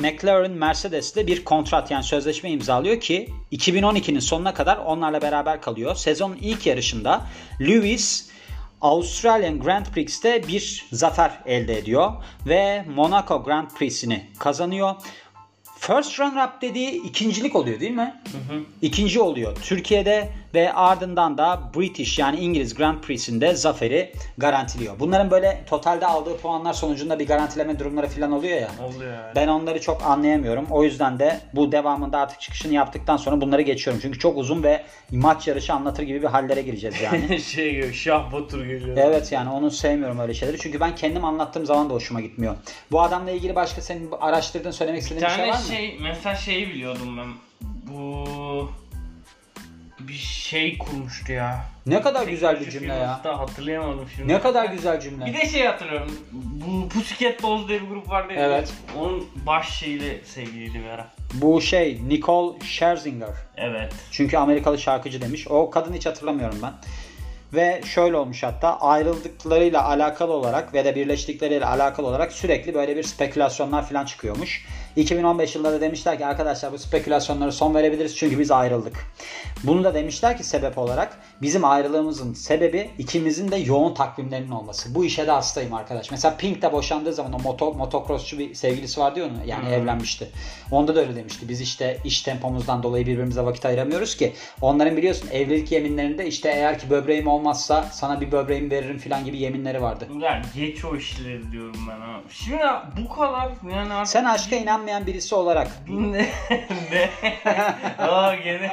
McLaren 0.00 0.50
Mercedes'le 0.50 1.16
bir 1.16 1.44
kontrat 1.44 1.90
yani 1.90 2.04
sözleşme 2.04 2.50
imzalıyor 2.50 3.00
ki 3.00 3.28
2012'nin 3.52 4.18
sonuna 4.18 4.54
kadar 4.54 4.76
onlarla 4.76 5.22
beraber 5.22 5.62
kalıyor. 5.62 5.94
Sezonun 5.94 6.36
ilk 6.40 6.66
yarışında 6.66 7.26
Lewis 7.60 8.30
Australian 8.80 9.60
Grand 9.60 9.86
Prix'te 9.86 10.48
bir 10.48 10.86
zafer 10.92 11.40
elde 11.46 11.78
ediyor 11.78 12.12
ve 12.46 12.84
Monaco 12.94 13.44
Grand 13.44 13.70
Prix'sini 13.70 14.30
kazanıyor. 14.38 14.94
First 15.80 16.20
runner 16.20 16.44
up 16.44 16.62
dediği 16.62 17.02
ikincilik 17.02 17.56
oluyor 17.56 17.80
değil 17.80 17.90
mi? 17.90 18.20
Hı 18.32 18.54
hı. 18.54 18.60
İkinci 18.82 19.20
oluyor 19.20 19.56
Türkiye'de 19.62 20.28
ve 20.54 20.72
ardından 20.72 21.38
da 21.38 21.60
British 21.76 22.18
yani 22.18 22.40
İngiliz 22.40 22.74
Grand 22.74 23.00
Prix'sinde 23.00 23.54
zaferi 23.54 24.12
garantiliyor. 24.38 25.00
Bunların 25.00 25.30
böyle 25.30 25.64
totalde 25.66 26.06
aldığı 26.06 26.36
puanlar 26.36 26.72
sonucunda 26.72 27.18
bir 27.18 27.26
garantileme 27.26 27.78
durumları 27.78 28.06
falan 28.06 28.32
oluyor 28.32 28.60
ya. 28.60 28.70
Oluyor. 28.84 29.12
Yani. 29.12 29.32
Ben 29.36 29.48
onları 29.48 29.80
çok 29.80 30.02
anlayamıyorum. 30.02 30.66
O 30.70 30.84
yüzden 30.84 31.18
de 31.18 31.40
bu 31.54 31.72
devamında 31.72 32.18
artık 32.18 32.40
çıkışını 32.40 32.74
yaptıktan 32.74 33.16
sonra 33.16 33.40
bunları 33.40 33.62
geçiyorum. 33.62 34.00
Çünkü 34.02 34.18
çok 34.18 34.38
uzun 34.38 34.62
ve 34.62 34.84
maç 35.10 35.48
yarışı 35.48 35.72
anlatır 35.72 36.02
gibi 36.02 36.22
bir 36.22 36.28
hallere 36.28 36.62
gireceğiz 36.62 36.96
yani. 37.00 37.40
şey 37.42 37.72
gibi 37.74 37.94
Şah 37.94 38.32
Batur 38.32 38.64
geliyor. 38.64 38.96
Evet 38.96 39.32
yani 39.32 39.50
onu 39.50 39.70
sevmiyorum 39.70 40.18
öyle 40.18 40.34
şeyleri. 40.34 40.58
Çünkü 40.58 40.80
ben 40.80 40.94
kendim 40.94 41.24
anlattığım 41.24 41.66
zaman 41.66 41.90
da 41.90 41.94
hoşuma 41.94 42.20
gitmiyor. 42.20 42.56
Bu 42.92 43.02
adamla 43.02 43.30
ilgili 43.30 43.54
başka 43.54 43.80
senin 43.80 44.10
araştırdığın 44.20 44.70
söylemek 44.70 45.02
istediğin 45.02 45.26
bir, 45.26 45.30
bir 45.30 45.36
şey 45.36 45.48
var 45.48 45.58
mı? 45.58 45.69
Şey 45.70 45.98
mesela 46.00 46.36
şeyi 46.36 46.68
biliyordum 46.68 47.18
ben. 47.18 47.28
Bu 47.60 48.70
bir 50.00 50.12
şey 50.12 50.78
kurmuştu 50.78 51.32
ya. 51.32 51.64
Ne 51.86 52.00
kadar 52.02 52.20
Tek 52.20 52.30
güzel 52.30 52.60
bir 52.60 52.70
cümle 52.70 52.94
ya. 52.94 53.24
Hatırlayamadım 53.24 54.08
şimdi. 54.16 54.32
Ne 54.32 54.40
kadar 54.40 54.64
güzel 54.64 55.00
cümle. 55.00 55.26
Bir 55.26 55.34
de 55.34 55.46
şey 55.46 55.66
hatırlıyorum. 55.66 56.18
Bu 56.32 56.88
Pussycat 56.88 57.42
Dolls 57.42 57.68
diye 57.68 57.82
bir 57.82 57.88
grup 57.88 58.08
vardı. 58.08 58.32
Evet. 58.36 58.72
Onun 58.98 59.28
baş 59.46 59.78
şeyiyle 59.78 60.24
sevgiliydi 60.24 60.78
bir 60.78 60.88
ara. 60.88 61.06
Bu 61.34 61.60
şey 61.60 62.00
Nicole 62.08 62.60
Scherzinger. 62.60 63.34
Evet. 63.56 63.92
Çünkü 64.10 64.36
Amerikalı 64.36 64.78
şarkıcı 64.78 65.20
demiş. 65.20 65.48
O 65.48 65.70
kadın 65.70 65.92
hiç 65.92 66.06
hatırlamıyorum 66.06 66.58
ben. 66.62 66.72
Ve 67.54 67.80
şöyle 67.84 68.16
olmuş 68.16 68.42
hatta 68.42 68.80
ayrıldıklarıyla 68.80 69.84
alakalı 69.84 70.32
olarak 70.32 70.74
ve 70.74 70.84
de 70.84 70.94
birleştikleriyle 70.94 71.66
alakalı 71.66 72.06
olarak 72.06 72.32
sürekli 72.32 72.74
böyle 72.74 72.96
bir 72.96 73.02
spekülasyonlar 73.02 73.88
falan 73.88 74.04
çıkıyormuş. 74.04 74.66
2015 74.96 75.54
yılında 75.54 75.72
da 75.72 75.80
demişler 75.80 76.18
ki 76.18 76.26
arkadaşlar 76.26 76.72
bu 76.72 76.78
spekülasyonlara 76.78 77.52
son 77.52 77.74
verebiliriz 77.74 78.16
çünkü 78.16 78.38
biz 78.38 78.50
ayrıldık. 78.50 79.06
Bunu 79.64 79.84
da 79.84 79.94
demişler 79.94 80.36
ki 80.36 80.44
sebep 80.44 80.78
olarak 80.78 81.18
bizim 81.42 81.64
ayrılığımızın 81.64 82.34
sebebi 82.34 82.90
ikimizin 82.98 83.50
de 83.50 83.56
yoğun 83.56 83.94
takvimlerinin 83.94 84.50
olması. 84.50 84.94
Bu 84.94 85.04
işe 85.04 85.26
de 85.26 85.30
hastayım 85.30 85.74
arkadaş. 85.74 86.10
Mesela 86.10 86.36
Pink 86.36 86.62
de 86.62 86.72
boşandığı 86.72 87.12
zaman 87.12 87.32
o 87.32 87.38
moto, 87.38 87.74
motocrossçu 87.74 88.38
bir 88.38 88.54
sevgilisi 88.54 89.00
var 89.00 89.14
diyor 89.14 89.30
mu? 89.30 89.36
Yani 89.46 89.66
hmm. 89.66 89.72
evlenmişti. 89.72 90.28
Onda 90.70 90.94
da 90.94 91.00
öyle 91.00 91.16
demişti. 91.16 91.48
Biz 91.48 91.60
işte 91.60 91.98
iş 92.04 92.22
tempomuzdan 92.22 92.82
dolayı 92.82 93.06
birbirimize 93.06 93.42
vakit 93.42 93.66
ayıramıyoruz 93.66 94.16
ki. 94.16 94.32
Onların 94.60 94.96
biliyorsun 94.96 95.28
evlilik 95.32 95.72
yeminlerinde 95.72 96.26
işte 96.26 96.48
eğer 96.48 96.78
ki 96.78 96.90
böbreğim 96.90 97.26
olmazsa 97.26 97.82
sana 97.92 98.20
bir 98.20 98.32
böbreğimi 98.32 98.70
veririm 98.70 98.98
falan 98.98 99.24
gibi 99.24 99.38
yeminleri 99.38 99.82
vardı. 99.82 100.08
Yani 100.20 100.44
geç 100.54 100.84
o 100.84 100.96
işleri 100.96 101.52
diyorum 101.52 101.80
ben 101.88 102.00
ha. 102.00 102.20
Şimdi 102.30 102.62
bu 103.04 103.14
kadar 103.14 103.50
yani 103.72 103.92
artık... 103.92 104.12
Sen 104.12 104.24
aşka 104.24 104.56
inanmayan 104.80 105.06
birisi 105.06 105.34
olarak. 105.34 105.68
ne? 105.88 106.28
ne? 106.90 107.10
Aa 107.98 108.34
gene 108.34 108.72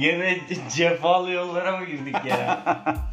gene 0.00 0.38
cefalı 0.76 1.30
yollara 1.30 1.76
mı 1.76 1.86
girdik 1.86 2.16
ya? 2.28 2.60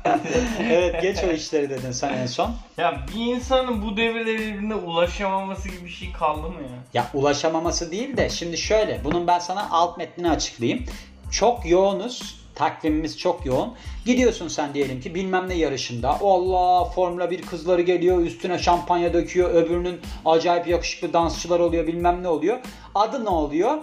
evet 0.59 1.01
geç 1.01 1.17
o 1.23 1.31
işleri 1.31 1.69
dedin 1.69 1.91
sen 1.91 2.13
en 2.13 2.25
son. 2.25 2.55
Ya 2.77 3.05
bir 3.15 3.35
insanın 3.35 3.81
bu 3.81 3.97
devirde 3.97 4.33
birbirine 4.33 4.75
ulaşamaması 4.75 5.69
gibi 5.69 5.85
bir 5.85 5.89
şey 5.89 6.11
kaldı 6.11 6.47
mı 6.49 6.61
ya? 6.61 6.77
Ya 6.93 7.07
ulaşamaması 7.13 7.91
değil 7.91 8.17
de 8.17 8.29
şimdi 8.29 8.57
şöyle 8.57 9.01
bunun 9.03 9.27
ben 9.27 9.39
sana 9.39 9.69
alt 9.71 9.97
metnini 9.97 10.31
açıklayayım. 10.31 10.85
Çok 11.31 11.69
yoğunuz 11.69 12.38
takvimimiz 12.59 13.19
çok 13.19 13.45
yoğun. 13.45 13.73
Gidiyorsun 14.05 14.47
sen 14.47 14.73
diyelim 14.73 15.01
ki 15.01 15.15
bilmem 15.15 15.49
ne 15.49 15.53
yarışında. 15.53 16.17
Allah 16.21 16.85
Formula 16.85 17.31
1 17.31 17.41
kızları 17.41 17.81
geliyor 17.81 18.21
üstüne 18.21 18.59
şampanya 18.59 19.13
döküyor. 19.13 19.49
Öbürünün 19.49 19.99
acayip 20.25 20.67
yakışıklı 20.67 21.13
dansçılar 21.13 21.59
oluyor 21.59 21.87
bilmem 21.87 22.23
ne 22.23 22.27
oluyor. 22.27 22.57
Adı 22.95 23.25
ne 23.25 23.29
oluyor? 23.29 23.77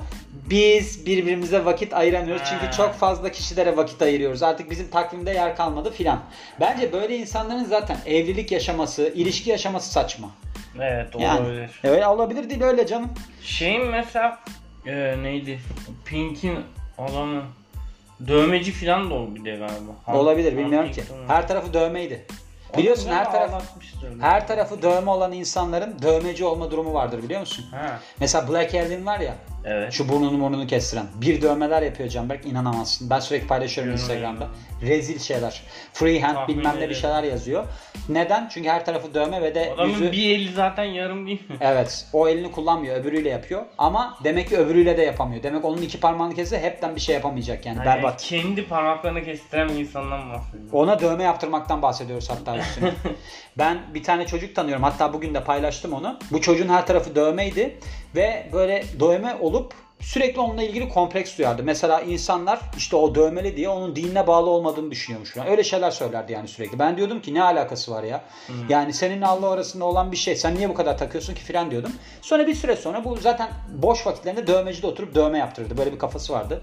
Biz 0.51 1.07
birbirimize 1.07 1.65
vakit 1.65 1.95
ayıramıyoruz. 1.95 2.43
Çünkü 2.51 2.77
çok 2.77 2.95
fazla 2.95 3.33
kişilere 3.33 3.77
vakit 3.77 4.03
ayırıyoruz. 4.03 4.43
Artık 4.43 4.71
bizim 4.71 4.91
takvimde 4.91 5.31
yer 5.31 5.57
kalmadı 5.57 5.91
filan. 5.91 6.21
Bence 6.61 6.93
böyle 6.93 7.17
insanların 7.17 7.65
zaten 7.65 7.97
evlilik 8.07 8.53
yaşaması, 8.53 9.13
ilişki 9.15 9.51
yaşaması 9.51 9.93
saçma. 9.93 10.29
Evet 10.81 11.17
olabilir. 11.17 11.61
Yani, 11.61 11.69
evet 11.85 12.07
olabilir 12.07 12.51
değil 12.51 12.63
öyle 12.63 12.87
canım. 12.87 13.11
Şeyin 13.43 13.87
mesela 13.87 14.39
e, 14.87 15.15
neydi? 15.23 15.61
Pink'in 16.05 16.59
alanı 16.99 17.43
Dövmeci 18.27 18.73
falan 18.73 19.11
da 19.11 19.15
olabilir 19.15 19.59
galiba. 19.59 19.93
Han, 20.07 20.17
olabilir 20.17 20.57
bilmiyorum 20.57 20.93
ki. 20.93 21.03
Her 21.27 21.49
tarafı 21.49 21.75
dövmeydi. 21.75 22.27
Biliyorsun 22.77 23.11
her 23.11 23.33
taraf 23.33 23.63
her 24.21 24.47
tarafı 24.49 24.83
dövme 24.83 25.11
olan 25.11 25.33
insanların 25.33 25.97
dövmeci 26.03 26.45
olma 26.45 26.71
durumu 26.71 26.95
vardır 26.95 27.23
biliyor 27.23 27.41
musun? 27.41 27.65
Ha. 27.71 28.01
Mesela 28.21 28.49
Black 28.49 28.75
Alien 28.75 29.07
var 29.07 29.21
ya. 29.21 29.35
Evet. 29.67 29.93
Şu 29.93 30.09
burnunu 30.09 30.41
burnunu 30.41 30.67
kestiren. 30.67 31.07
Bir 31.15 31.43
dövmeler 31.43 31.83
yapıyor 31.83 32.09
Canberk 32.09 32.47
inanamazsın. 32.47 33.11
Ben 33.11 33.21
sürekli 33.21 33.47
paylaşıyorum 33.47 33.93
Görmedim 33.93 34.15
Instagram'da. 34.15 34.49
Rezil 34.83 35.19
şeyler. 35.19 35.63
Freehand 35.93 36.35
Tahmin 36.35 36.59
bilmem 36.59 36.75
ne 36.81 36.89
bir 36.89 36.95
şeyler 36.95 37.23
yazıyor. 37.23 37.65
Neden? 38.09 38.49
Çünkü 38.49 38.69
her 38.69 38.85
tarafı 38.85 39.15
dövme 39.15 39.43
ve 39.43 39.55
de 39.55 39.73
Adamın 39.75 39.91
yüzü... 39.91 40.13
bir 40.13 40.37
eli 40.37 40.53
zaten 40.53 40.85
yarım 40.85 41.27
değil 41.27 41.41
mi? 41.49 41.57
Evet. 41.61 42.07
O 42.13 42.29
elini 42.29 42.53
kullanmıyor. 42.53 42.97
Öbürüyle 42.97 43.29
yapıyor. 43.29 43.63
Ama 43.79 44.19
demek 44.25 44.49
ki 44.49 44.57
öbürüyle 44.57 44.97
de 44.97 45.03
yapamıyor. 45.03 45.43
Demek 45.43 45.65
onun 45.65 45.83
iki 45.83 46.01
parmağını 46.01 46.35
kesse 46.35 46.61
hepten 46.61 46.97
bir 46.97 47.01
şey 47.01 47.15
yapamayacak 47.15 47.67
yani. 47.67 47.79
Yani 47.79 47.87
Berbat. 47.87 48.23
kendi 48.23 48.69
parmaklarını 48.69 49.25
kestiren 49.25 49.69
bir 49.69 49.75
insandan 49.75 50.31
bahsediyorum. 50.31 50.69
Ona 50.73 51.01
dövme 51.01 51.23
yaptırmaktan 51.23 51.83
bahsediyoruz 51.83 52.31
hatta 52.31 52.59
üstüne. 52.59 52.93
ben 53.59 53.79
bir 53.95 54.03
tane 54.03 54.27
çocuk 54.27 54.55
tanıyorum. 54.55 54.83
Hatta 54.83 55.13
bugün 55.13 55.35
de 55.35 55.45
paylaştım 55.45 55.93
onu. 55.93 56.19
Bu 56.31 56.41
çocuğun 56.41 56.69
her 56.69 56.87
tarafı 56.87 57.15
dövmeydi. 57.15 57.79
Ve 58.17 58.47
böyle 58.53 58.85
dövme 59.01 59.35
olup 59.41 59.75
sürekli 60.01 60.41
onunla 60.41 60.63
ilgili 60.63 60.89
kompleks 60.89 61.39
duyardı. 61.39 61.63
Mesela 61.63 62.01
insanlar 62.01 62.61
işte 62.77 62.97
o 62.97 63.15
dövmeli 63.15 63.57
diye 63.57 63.69
onun 63.69 63.97
dinine 63.97 64.27
bağlı 64.27 64.51
olmadığını 64.51 64.91
düşünüyormuş. 64.91 65.37
Öyle 65.51 65.65
şeyler 65.65 65.91
söylerdi 65.91 66.33
yani 66.33 66.49
sürekli. 66.49 66.79
Ben 66.79 66.97
diyordum 66.97 67.21
ki 67.21 67.35
ne 67.35 67.43
alakası 67.43 67.93
var 67.93 68.03
ya? 68.03 68.25
Yani 68.69 68.93
seninle 68.93 69.27
Allah 69.27 69.51
arasında 69.51 69.85
olan 69.85 70.13
bir 70.13 70.17
şey. 70.17 70.37
Sen 70.37 70.55
niye 70.55 70.69
bu 70.69 70.75
kadar 70.75 70.99
takıyorsun 70.99 71.35
ki 71.35 71.41
filan 71.41 71.71
diyordum. 71.71 71.93
Sonra 72.23 72.47
bir 72.47 72.55
süre 72.55 72.77
sonra 72.77 73.05
bu 73.05 73.17
zaten 73.17 73.49
boş 73.73 74.07
vakitlerinde 74.07 74.47
dövmecide 74.47 74.87
oturup 74.87 75.15
dövme 75.15 75.39
yaptırırdı. 75.39 75.79
Böyle 75.79 75.93
bir 75.93 75.99
kafası 75.99 76.33
vardı. 76.33 76.63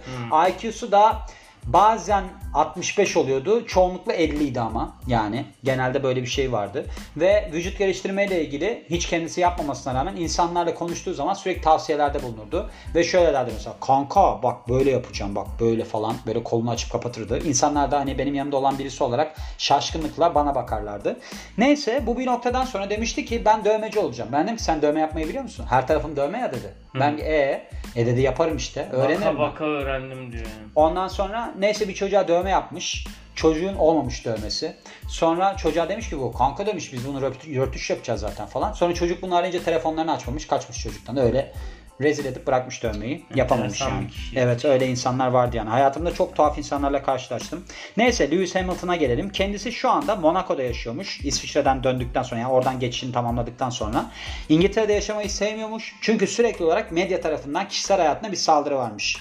IQ'su 0.49 0.91
da 0.91 1.19
Bazen 1.65 2.23
65 2.53 3.17
oluyordu. 3.17 3.67
Çoğunlukla 3.67 4.13
50 4.13 4.43
idi 4.43 4.59
ama. 4.59 4.95
Yani 5.07 5.45
genelde 5.63 6.03
böyle 6.03 6.21
bir 6.21 6.27
şey 6.27 6.51
vardı. 6.51 6.85
Ve 7.17 7.49
vücut 7.53 7.77
geliştirmeyle 7.77 8.45
ilgili 8.45 8.85
hiç 8.89 9.07
kendisi 9.07 9.41
yapmamasına 9.41 9.93
rağmen 9.93 10.15
insanlarla 10.15 10.73
konuştuğu 10.73 11.13
zaman 11.13 11.33
sürekli 11.33 11.61
tavsiyelerde 11.61 12.23
bulunurdu. 12.23 12.69
Ve 12.95 13.03
şöyle 13.03 13.33
derdi 13.33 13.51
mesela 13.53 13.75
kanka 13.81 14.43
bak 14.43 14.69
böyle 14.69 14.91
yapacağım 14.91 15.35
bak 15.35 15.47
böyle 15.59 15.83
falan. 15.83 16.15
Böyle 16.27 16.43
kolunu 16.43 16.69
açıp 16.69 16.91
kapatırdı. 16.91 17.39
İnsanlar 17.47 17.91
da 17.91 17.99
hani 17.99 18.17
benim 18.17 18.35
yanımda 18.35 18.57
olan 18.57 18.79
birisi 18.79 19.03
olarak 19.03 19.35
şaşkınlıkla 19.57 20.35
bana 20.35 20.55
bakarlardı. 20.55 21.19
Neyse 21.57 22.03
bu 22.05 22.17
bir 22.17 22.25
noktadan 22.25 22.65
sonra 22.65 22.89
demişti 22.89 23.25
ki 23.25 23.45
ben 23.45 23.65
dövmeci 23.65 23.99
olacağım. 23.99 24.29
Ben 24.33 24.43
dedim 24.43 24.57
ki 24.57 24.63
sen 24.63 24.81
dövme 24.81 24.99
yapmayı 24.99 25.27
biliyor 25.27 25.43
musun? 25.43 25.65
Her 25.69 25.87
tarafım 25.87 26.15
dövme 26.15 26.39
ya 26.39 26.51
dedi. 26.51 26.73
Ben 26.95 27.17
e 27.17 27.67
e 27.95 28.05
dedi 28.05 28.21
yaparım 28.21 28.57
işte. 28.57 28.89
Öğrenirim. 28.91 29.21
Baka 29.21 29.33
ben. 29.33 29.39
baka 29.39 29.65
öğrendim 29.65 30.31
diyor 30.31 30.45
yani. 30.45 30.71
Ondan 30.75 31.07
sonra 31.07 31.52
neyse 31.59 31.87
bir 31.87 31.93
çocuğa 31.93 32.27
dövme 32.27 32.49
yapmış. 32.49 33.05
Çocuğun 33.35 33.75
olmamış 33.75 34.25
dövmesi. 34.25 34.75
Sonra 35.07 35.57
çocuğa 35.57 35.89
demiş 35.89 36.09
ki 36.09 36.19
bu 36.19 36.33
kanka 36.33 36.65
demiş 36.65 36.93
biz 36.93 37.07
bunu 37.07 37.21
rötuş 37.21 37.89
yapacağız 37.89 38.21
zaten 38.21 38.47
falan. 38.47 38.73
Sonra 38.73 38.93
çocuk 38.93 39.21
bunu 39.21 39.35
arayınca 39.35 39.63
telefonlarını 39.63 40.13
açmamış 40.13 40.47
kaçmış 40.47 40.83
çocuktan 40.83 41.17
öyle. 41.17 41.53
Rezil 42.01 42.25
edip 42.25 42.47
bırakmış 42.47 42.83
dövmeyi. 42.83 43.25
Yapamamış 43.35 43.81
yani. 43.81 44.07
Evet 44.35 44.65
öyle 44.65 44.87
insanlar 44.87 45.27
vardı 45.27 45.57
yani. 45.57 45.69
Hayatımda 45.69 46.13
çok 46.13 46.35
tuhaf 46.35 46.57
insanlarla 46.57 47.03
karşılaştım. 47.03 47.63
Neyse 47.97 48.31
Lewis 48.31 48.55
Hamilton'a 48.55 48.95
gelelim. 48.95 49.29
Kendisi 49.29 49.71
şu 49.71 49.89
anda 49.89 50.15
Monaco'da 50.15 50.63
yaşıyormuş. 50.63 51.19
İsviçre'den 51.19 51.83
döndükten 51.83 52.23
sonra 52.23 52.41
yani 52.41 52.51
oradan 52.51 52.79
geçişini 52.79 53.13
tamamladıktan 53.13 53.69
sonra. 53.69 54.11
İngiltere'de 54.49 54.93
yaşamayı 54.93 55.29
sevmiyormuş. 55.29 55.95
Çünkü 56.01 56.27
sürekli 56.27 56.65
olarak 56.65 56.91
medya 56.91 57.21
tarafından 57.21 57.67
kişisel 57.67 57.97
hayatına 57.97 58.31
bir 58.31 58.37
saldırı 58.37 58.77
varmış. 58.77 59.17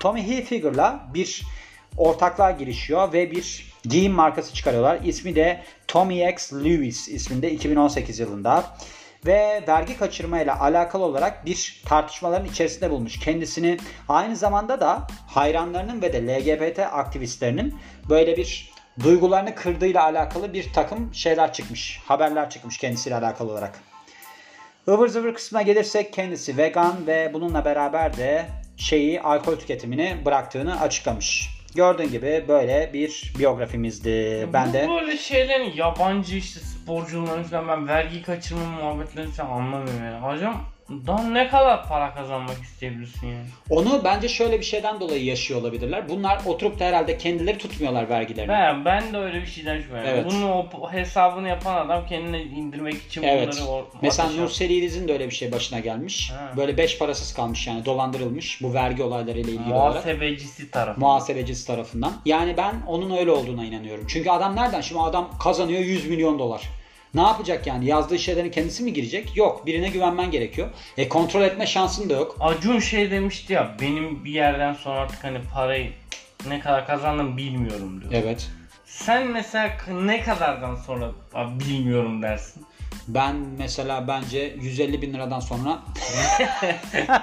Tommy 0.00 0.22
Hilfiger'la 0.22 1.00
bir 1.14 1.42
ortaklığa 1.96 2.50
girişiyor 2.50 3.12
ve 3.12 3.30
bir 3.30 3.72
giyim 3.84 4.12
markası 4.12 4.54
çıkarıyorlar. 4.54 4.98
İsmi 5.04 5.34
de 5.34 5.62
Tommy 5.88 6.30
X 6.30 6.52
Lewis 6.52 7.08
isminde 7.08 7.50
2018 7.50 8.18
yılında. 8.18 8.64
Ve 9.26 9.64
vergi 9.68 9.96
kaçırmayla 9.96 10.60
alakalı 10.60 11.04
olarak 11.04 11.46
bir 11.46 11.82
tartışmaların 11.86 12.48
içerisinde 12.48 12.90
bulmuş. 12.90 13.18
Kendisini 13.18 13.78
aynı 14.08 14.36
zamanda 14.36 14.80
da 14.80 15.06
hayranlarının 15.26 16.02
ve 16.02 16.12
de 16.12 16.26
LGBT 16.26 16.78
aktivistlerinin 16.78 17.74
böyle 18.08 18.36
bir 18.36 18.72
duygularını 19.02 19.54
kırdığıyla 19.54 20.02
alakalı 20.02 20.52
bir 20.52 20.72
takım 20.72 21.14
şeyler 21.14 21.52
çıkmış. 21.52 22.00
Haberler 22.04 22.50
çıkmış 22.50 22.78
kendisiyle 22.78 23.16
alakalı 23.16 23.52
olarak. 23.52 23.80
Ivır 24.88 25.08
zıvır 25.08 25.34
kısmına 25.34 25.62
gelirsek 25.62 26.12
kendisi 26.12 26.56
vegan 26.56 27.06
ve 27.06 27.30
bununla 27.34 27.64
beraber 27.64 28.16
de 28.16 28.46
şeyi 28.76 29.20
alkol 29.20 29.56
tüketimini 29.56 30.16
bıraktığını 30.24 30.80
açıklamış. 30.80 31.61
Gördüğün 31.74 32.10
gibi 32.10 32.44
böyle 32.48 32.90
bir 32.92 33.32
biyografimizdi. 33.38 34.48
Ben 34.52 34.68
Bu 34.68 34.72
de 34.72 34.88
böyle 34.88 35.16
şeylerin 35.16 35.72
yabancı 35.76 36.36
işte 36.36 36.60
sporcuların 36.60 37.42
falan 37.42 37.68
ben 37.68 37.88
vergi 37.88 38.22
kaçırma 38.22 38.64
muhabbetlerini 38.64 39.32
falan 39.32 39.50
anlamıyorum 39.50 40.04
yani. 40.04 40.18
Hocam 40.18 40.71
daha 41.06 41.22
ne 41.28 41.48
kadar 41.48 41.88
para 41.88 42.14
kazanmak 42.14 42.62
isteyebilirsin 42.62 43.26
yani? 43.26 43.44
onu 43.70 44.00
bence 44.04 44.28
şöyle 44.28 44.58
bir 44.58 44.64
şeyden 44.64 45.00
dolayı 45.00 45.24
yaşıyor 45.24 45.60
olabilirler. 45.60 46.08
Bunlar 46.08 46.40
oturup 46.46 46.78
da 46.80 46.84
herhalde 46.84 47.18
kendileri 47.18 47.58
tutmuyorlar 47.58 48.08
vergilerini. 48.08 48.48
Ben, 48.52 48.84
ben 48.84 49.12
de 49.12 49.18
öyle 49.18 49.40
bir 49.40 49.46
şeyden 49.46 49.80
şüpheleniyorum. 49.80 50.20
Evet. 50.22 50.32
Bunun 50.32 50.42
o 50.82 50.92
hesabını 50.92 51.48
yapan 51.48 51.86
adam 51.86 52.06
kendine 52.06 52.42
indirmek 52.42 52.94
için 52.94 53.22
Evet. 53.22 53.48
bunları 53.52 53.64
or- 53.70 53.84
Mesela 54.02 54.28
ateşe- 54.28 54.40
Nursel 54.40 54.70
İliz'in 54.70 55.08
de 55.08 55.12
öyle 55.12 55.26
bir 55.26 55.34
şey 55.34 55.52
başına 55.52 55.78
gelmiş. 55.78 56.30
Ha. 56.30 56.52
Böyle 56.56 56.76
beş 56.76 56.98
parasız 56.98 57.34
kalmış 57.34 57.66
yani 57.66 57.84
dolandırılmış 57.84 58.62
bu 58.62 58.74
vergi 58.74 59.02
olaylarıyla 59.02 59.52
ilgili 59.52 59.74
olarak. 59.74 59.92
muhasebecisi 59.92 60.70
tarafı. 60.70 61.00
muhasebecisi 61.00 61.66
tarafından. 61.66 62.12
Yani 62.24 62.56
ben 62.56 62.74
onun 62.86 63.16
öyle 63.16 63.30
olduğuna 63.30 63.64
inanıyorum. 63.64 64.06
Çünkü 64.08 64.30
adam 64.30 64.56
nereden? 64.56 64.80
Şimdi 64.80 65.00
adam 65.02 65.30
kazanıyor 65.42 65.80
100 65.80 66.08
milyon 66.08 66.38
dolar. 66.38 66.62
Ne 67.14 67.20
yapacak 67.22 67.66
yani? 67.66 67.86
Yazdığı 67.86 68.18
şeylerin 68.18 68.50
kendisi 68.50 68.82
mi 68.82 68.92
girecek? 68.92 69.36
Yok. 69.36 69.66
Birine 69.66 69.88
güvenmen 69.88 70.30
gerekiyor. 70.30 70.68
E 70.96 71.08
kontrol 71.08 71.42
etme 71.42 71.66
şansın 71.66 72.10
da 72.10 72.14
yok. 72.14 72.36
Acun 72.40 72.78
şey 72.78 73.10
demişti 73.10 73.52
ya 73.52 73.76
benim 73.80 74.24
bir 74.24 74.32
yerden 74.32 74.74
sonra 74.74 75.00
artık 75.00 75.24
hani 75.24 75.38
parayı 75.54 75.92
ne 76.48 76.60
kadar 76.60 76.86
kazandım 76.86 77.36
bilmiyorum 77.36 78.00
diyor. 78.00 78.12
Evet. 78.24 78.50
Sen 78.84 79.26
mesela 79.26 79.70
ne 79.92 80.20
kadardan 80.22 80.74
sonra 80.74 81.10
"Abi 81.34 81.60
bilmiyorum 81.64 82.22
dersin. 82.22 82.66
Ben 83.08 83.36
mesela 83.58 84.08
bence 84.08 84.56
150 84.60 85.02
bin 85.02 85.14
liradan 85.14 85.40
sonra 85.40 85.82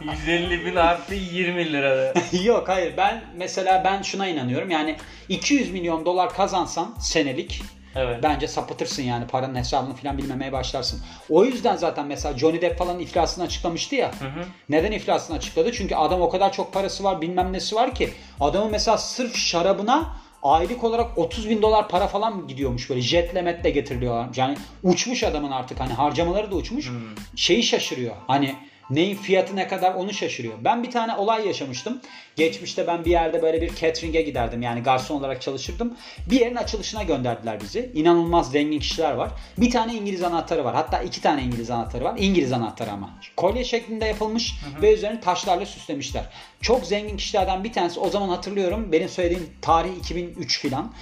150 0.00 0.66
bin 0.66 0.76
artı 0.76 1.14
20 1.14 1.72
lira. 1.72 2.12
yok 2.44 2.68
hayır 2.68 2.96
ben 2.96 3.24
mesela 3.36 3.82
ben 3.84 4.02
şuna 4.02 4.26
inanıyorum 4.28 4.70
yani 4.70 4.96
200 5.28 5.70
milyon 5.72 6.04
dolar 6.06 6.32
kazansan 6.34 6.94
senelik 7.00 7.62
Evet. 7.96 8.22
bence 8.22 8.48
sapıtırsın 8.48 9.02
yani 9.02 9.26
paranın 9.26 9.54
hesabını 9.54 9.94
falan 9.94 10.18
bilmemeye 10.18 10.52
başlarsın. 10.52 11.02
O 11.30 11.44
yüzden 11.44 11.76
zaten 11.76 12.06
mesela 12.06 12.38
Johnny 12.38 12.60
Depp 12.60 12.78
falan 12.78 12.98
iflasını 12.98 13.44
açıklamıştı 13.44 13.94
ya. 13.94 14.10
Hı 14.20 14.24
hı. 14.24 14.44
Neden 14.68 14.92
iflasını 14.92 15.36
açıkladı? 15.36 15.72
Çünkü 15.72 15.94
adam 15.94 16.20
o 16.20 16.28
kadar 16.28 16.52
çok 16.52 16.72
parası 16.72 17.04
var 17.04 17.20
bilmem 17.20 17.52
nesi 17.52 17.76
var 17.76 17.94
ki 17.94 18.10
adamın 18.40 18.70
mesela 18.70 18.98
sırf 18.98 19.36
şarabına 19.36 20.16
aylık 20.42 20.84
olarak 20.84 21.18
30 21.18 21.50
bin 21.50 21.62
dolar 21.62 21.88
para 21.88 22.06
falan 22.06 22.48
gidiyormuş 22.48 22.90
böyle 22.90 23.00
jetle 23.00 23.42
metle 23.42 23.70
getiriliyorlar. 23.70 24.28
Yani 24.36 24.56
uçmuş 24.82 25.22
adamın 25.22 25.50
artık 25.50 25.80
hani 25.80 25.92
harcamaları 25.92 26.50
da 26.50 26.54
uçmuş. 26.54 26.90
Şeyi 27.36 27.62
şaşırıyor 27.62 28.14
hani 28.26 28.54
neyin 28.90 29.16
fiyatı 29.16 29.56
ne 29.56 29.68
kadar 29.68 29.94
onu 29.94 30.12
şaşırıyor. 30.12 30.54
Ben 30.64 30.82
bir 30.82 30.90
tane 30.90 31.14
olay 31.14 31.46
yaşamıştım. 31.46 32.00
Geçmişte 32.36 32.86
ben 32.86 33.04
bir 33.04 33.10
yerde 33.10 33.42
böyle 33.42 33.60
bir 33.62 33.74
catering'e 33.74 34.22
giderdim 34.22 34.62
yani 34.62 34.82
garson 34.82 35.16
olarak 35.16 35.42
çalışırdım. 35.42 35.94
Bir 36.30 36.40
yerin 36.40 36.56
açılışına 36.56 37.02
gönderdiler 37.02 37.60
bizi. 37.60 37.90
İnanılmaz 37.94 38.50
zengin 38.50 38.78
kişiler 38.80 39.12
var. 39.12 39.30
Bir 39.58 39.70
tane 39.70 39.94
İngiliz 39.94 40.22
anahtarı 40.22 40.64
var. 40.64 40.74
Hatta 40.74 41.02
iki 41.02 41.20
tane 41.22 41.42
İngiliz 41.42 41.70
anahtarı 41.70 42.04
var. 42.04 42.14
İngiliz 42.18 42.52
anahtarı 42.52 42.90
ama. 42.92 43.10
Kolye 43.36 43.64
şeklinde 43.64 44.04
yapılmış 44.04 44.54
ve 44.82 44.94
üzerini 44.94 45.20
taşlarla 45.20 45.66
süslemişler. 45.66 46.24
Çok 46.60 46.86
zengin 46.86 47.16
kişilerden 47.16 47.64
bir 47.64 47.72
tanesi 47.72 48.00
o 48.00 48.10
zaman 48.10 48.28
hatırlıyorum. 48.28 48.92
Benim 48.92 49.08
söylediğim 49.08 49.50
tarih 49.62 49.96
2003 49.96 50.60
filan. 50.60 50.92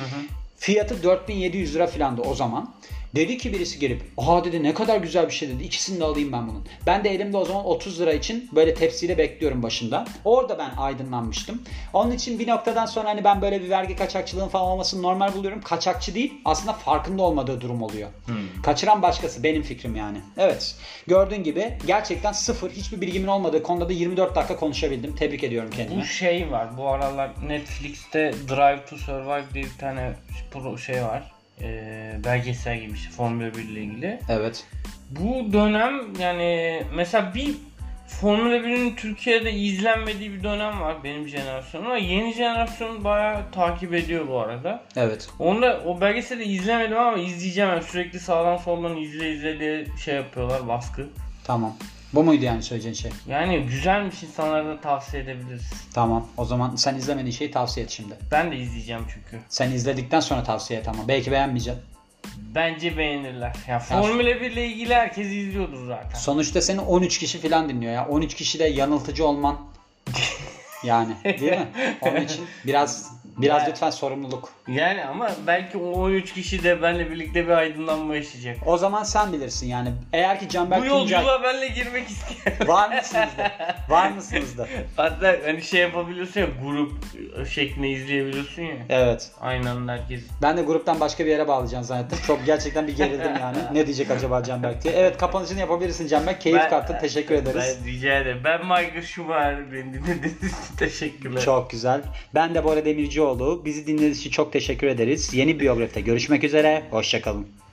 Fiyatı 0.57 1.03
4700 1.03 1.75
lira 1.75 1.87
filandı 1.87 2.23
o 2.23 2.35
zaman. 2.35 2.75
Dedi 3.15 3.39
ki 3.39 3.53
birisi 3.53 3.79
gelip 3.79 4.03
aa 4.17 4.45
dedi 4.45 4.63
ne 4.63 4.75
kadar 4.75 4.97
güzel 4.97 5.27
bir 5.27 5.33
şey 5.33 5.49
dedi 5.49 5.63
ikisini 5.63 6.01
de 6.01 6.05
alayım 6.05 6.33
ben 6.33 6.49
bunun. 6.49 6.67
Ben 6.87 7.05
de 7.05 7.11
elimde 7.11 7.37
o 7.37 7.45
zaman 7.45 7.67
30 7.67 8.01
lira 8.01 8.13
için 8.13 8.49
böyle 8.53 8.75
tepsiyle 8.75 9.19
bekliyorum 9.19 9.63
başında. 9.63 10.05
Orada 10.25 10.59
ben 10.59 10.71
aydınlanmıştım. 10.77 11.63
Onun 11.93 12.11
için 12.11 12.39
bir 12.39 12.49
noktadan 12.49 12.87
sonra 12.87 13.09
hani 13.09 13.25
ben 13.25 13.43
böyle 13.43 13.63
bir 13.63 13.71
vergi 13.71 13.97
kaçakçılığın 13.97 14.49
falan 14.49 14.67
olmasını 14.67 15.03
normal 15.03 15.35
buluyorum. 15.35 15.61
Kaçakçı 15.61 16.15
değil 16.15 16.35
aslında 16.45 16.73
farkında 16.73 17.23
olmadığı 17.23 17.61
durum 17.61 17.83
oluyor. 17.83 18.09
Kaçıran 18.63 19.03
başkası 19.03 19.43
benim 19.43 19.63
fikrim 19.63 19.97
yani. 19.97 20.19
Evet 20.39 20.77
gördüğün 21.07 21.43
gibi 21.43 21.79
gerçekten 21.87 22.33
sıfır 22.33 22.71
hiçbir 22.71 23.01
bilgimin 23.01 23.29
olmadığı 23.29 23.63
konuda 23.63 23.89
da 23.89 23.93
24 23.93 24.37
dakika 24.37 24.57
konuşabildim. 24.57 25.17
Tebrik 25.17 25.45
ediyorum 25.45 25.71
kendimi. 25.77 26.01
Bu 26.01 26.05
şey 26.05 26.51
var. 26.51 26.77
Bu 26.77 26.89
aralar 26.89 27.31
Netflix'te 27.49 28.35
Drive 28.49 28.87
to 28.87 28.97
Survive 28.97 29.45
diye 29.55 29.65
bir 29.65 29.79
tane 29.79 30.13
şey 30.87 31.03
var. 31.03 31.34
Ee, 31.63 32.17
belgesel 32.25 32.81
gibi 32.81 32.93
işte 32.93 33.11
Formula 33.11 33.55
1 33.55 33.59
ile 33.59 33.81
ilgili. 33.81 34.21
Evet. 34.29 34.65
Bu 35.11 35.53
dönem 35.53 36.15
yani 36.21 36.83
mesela 36.95 37.35
bir 37.35 37.55
Formula 38.07 38.57
1'in 38.57 38.97
Türkiye'de 38.97 39.53
izlenmediği 39.53 40.33
bir 40.33 40.43
dönem 40.43 40.81
var 40.81 41.05
benim 41.05 41.29
jenerasyonum 41.29 41.87
ama 41.87 41.97
yeni 41.97 42.33
jenerasyon 42.33 43.05
bayağı 43.05 43.51
takip 43.53 43.95
ediyor 43.95 44.29
bu 44.29 44.41
arada. 44.41 44.83
Evet. 44.97 45.29
Onda 45.39 45.83
o 45.87 46.01
belgeseli 46.01 46.45
izlemedim 46.45 46.99
ama 46.99 47.19
izleyeceğim. 47.19 47.71
Yani 47.71 47.83
sürekli 47.83 48.21
sağdan 48.21 48.57
soldan 48.57 48.97
izle 48.97 49.33
izle 49.33 49.61
diye 49.61 49.87
şey 50.05 50.15
yapıyorlar 50.15 50.69
baskı. 50.69 51.09
Tamam. 51.45 51.77
Bu 52.15 52.25
muydu 52.25 52.45
yani 52.45 52.63
söyleyeceğin 52.63 52.95
şey? 52.95 53.11
Yani 53.29 53.61
güzelmiş 53.61 54.23
insanlara 54.23 54.67
da 54.67 54.81
tavsiye 54.81 55.23
edebiliriz. 55.23 55.71
Tamam. 55.95 56.29
O 56.37 56.45
zaman 56.45 56.77
sen 56.77 56.95
izlemediğin 56.95 57.33
şeyi 57.33 57.51
tavsiye 57.51 57.85
et 57.87 57.91
şimdi. 57.91 58.15
Ben 58.31 58.53
de 58.53 58.57
izleyeceğim 58.57 59.03
çünkü. 59.15 59.43
Sen 59.49 59.71
izledikten 59.71 60.21
sonra 60.21 60.43
tavsiye 60.43 60.81
et 60.81 60.89
ama. 60.89 61.09
Belki 61.09 61.33
beğenmeyeceksin. 61.33 61.83
Bence 62.37 62.99
beğenirler. 62.99 63.57
Ya 63.69 63.79
Formula 63.79 64.25
1 64.41 64.41
ile 64.41 64.67
ilgili 64.67 64.95
herkes 64.95 65.27
izliyordur 65.27 65.87
zaten. 65.87 66.19
Sonuçta 66.19 66.61
seni 66.61 66.81
13 66.81 67.19
kişi 67.19 67.39
falan 67.39 67.69
dinliyor 67.69 67.93
ya. 67.93 68.09
13 68.09 68.35
kişi 68.35 68.59
de 68.59 68.65
yanıltıcı 68.65 69.27
olman 69.27 69.61
yani 70.85 71.15
değil 71.25 71.53
mi? 71.53 71.69
Onun 72.01 72.21
için 72.21 72.47
biraz 72.67 73.11
biraz 73.37 73.69
lütfen 73.69 73.91
sorumluluk. 73.91 74.53
Yani 74.69 75.05
ama 75.05 75.31
belki 75.47 75.79
o 75.79 75.91
13 75.91 76.33
kişi 76.35 76.65
de 76.65 76.83
benimle 76.83 77.11
birlikte 77.11 77.45
bir 77.47 77.51
aydınlanma 77.53 78.17
yaşayacak. 78.17 78.57
O 78.67 78.79
zaman 78.79 79.03
sen 79.03 79.33
bilirsin 79.33 79.67
yani. 79.67 79.93
Eğer 80.13 80.41
ki 80.41 80.49
Canberk 80.49 80.83
Bu 80.83 80.89
Tuncay 80.89 81.23
yolculuğa 81.23 81.43
benimle 81.43 81.69
girmek 81.69 82.09
isteyen. 82.09 82.69
var 82.69 82.97
mısınız 82.97 83.29
da? 83.39 83.53
Var 83.89 84.11
mısınız 84.11 84.59
da? 84.59 84.69
Hatta 84.97 85.37
hani 85.47 85.63
şey 85.63 85.81
yapabiliyorsun 85.81 86.41
ya 86.41 86.47
grup 86.63 86.93
şeklinde 87.49 87.89
izleyebiliyorsun 87.89 88.63
ya. 88.63 88.75
Evet. 88.89 89.31
Aynı 89.41 89.71
anda 89.71 89.93
herkes. 89.93 90.21
Ben 90.43 90.57
de 90.57 90.63
gruptan 90.63 91.01
başka 91.01 91.25
bir 91.25 91.31
yere 91.31 91.49
bağlayacağını 91.49 91.85
zannettim. 91.85 92.19
Çok 92.27 92.47
gerçekten 92.47 92.87
bir 92.87 92.97
gerildim 92.97 93.33
yani. 93.41 93.59
Ne 93.73 93.87
diyecek 93.87 94.11
acaba 94.11 94.43
Canberk 94.43 94.85
diye. 94.85 94.95
Evet 94.95 95.19
kapanışını 95.19 95.61
yapabilirsin 95.61 96.07
Canberk. 96.09 96.41
Keyif 96.41 96.59
Ben- 96.59 96.71
kattın. 96.71 96.99
Teşekkür 97.01 97.35
ederiz. 97.35 97.79
Ben 97.81 97.87
rica 97.93 98.19
ederim. 98.19 98.41
Ben 98.45 98.61
Michael 98.61 99.03
Schumacher. 99.03 99.73
Beni 99.73 99.93
dinlediğiniz 99.95 100.37
için 100.37 100.77
teşekkürler. 100.79 101.41
Çok 101.43 101.71
güzel. 101.71 102.01
Ben 102.35 102.55
de 102.55 102.65
Bora 102.65 102.85
Demircioğlu. 102.85 103.65
Bizi 103.65 103.87
dinlediğiniz 103.87 104.19
için 104.19 104.31
çok 104.31 104.54
teşekkür 104.55 104.87
ederiz. 104.87 105.35
Yeni 105.35 105.61
biyografide 105.61 106.01
görüşmek 106.01 106.45
üzere. 106.45 106.83
Hoşçakalın. 106.91 107.64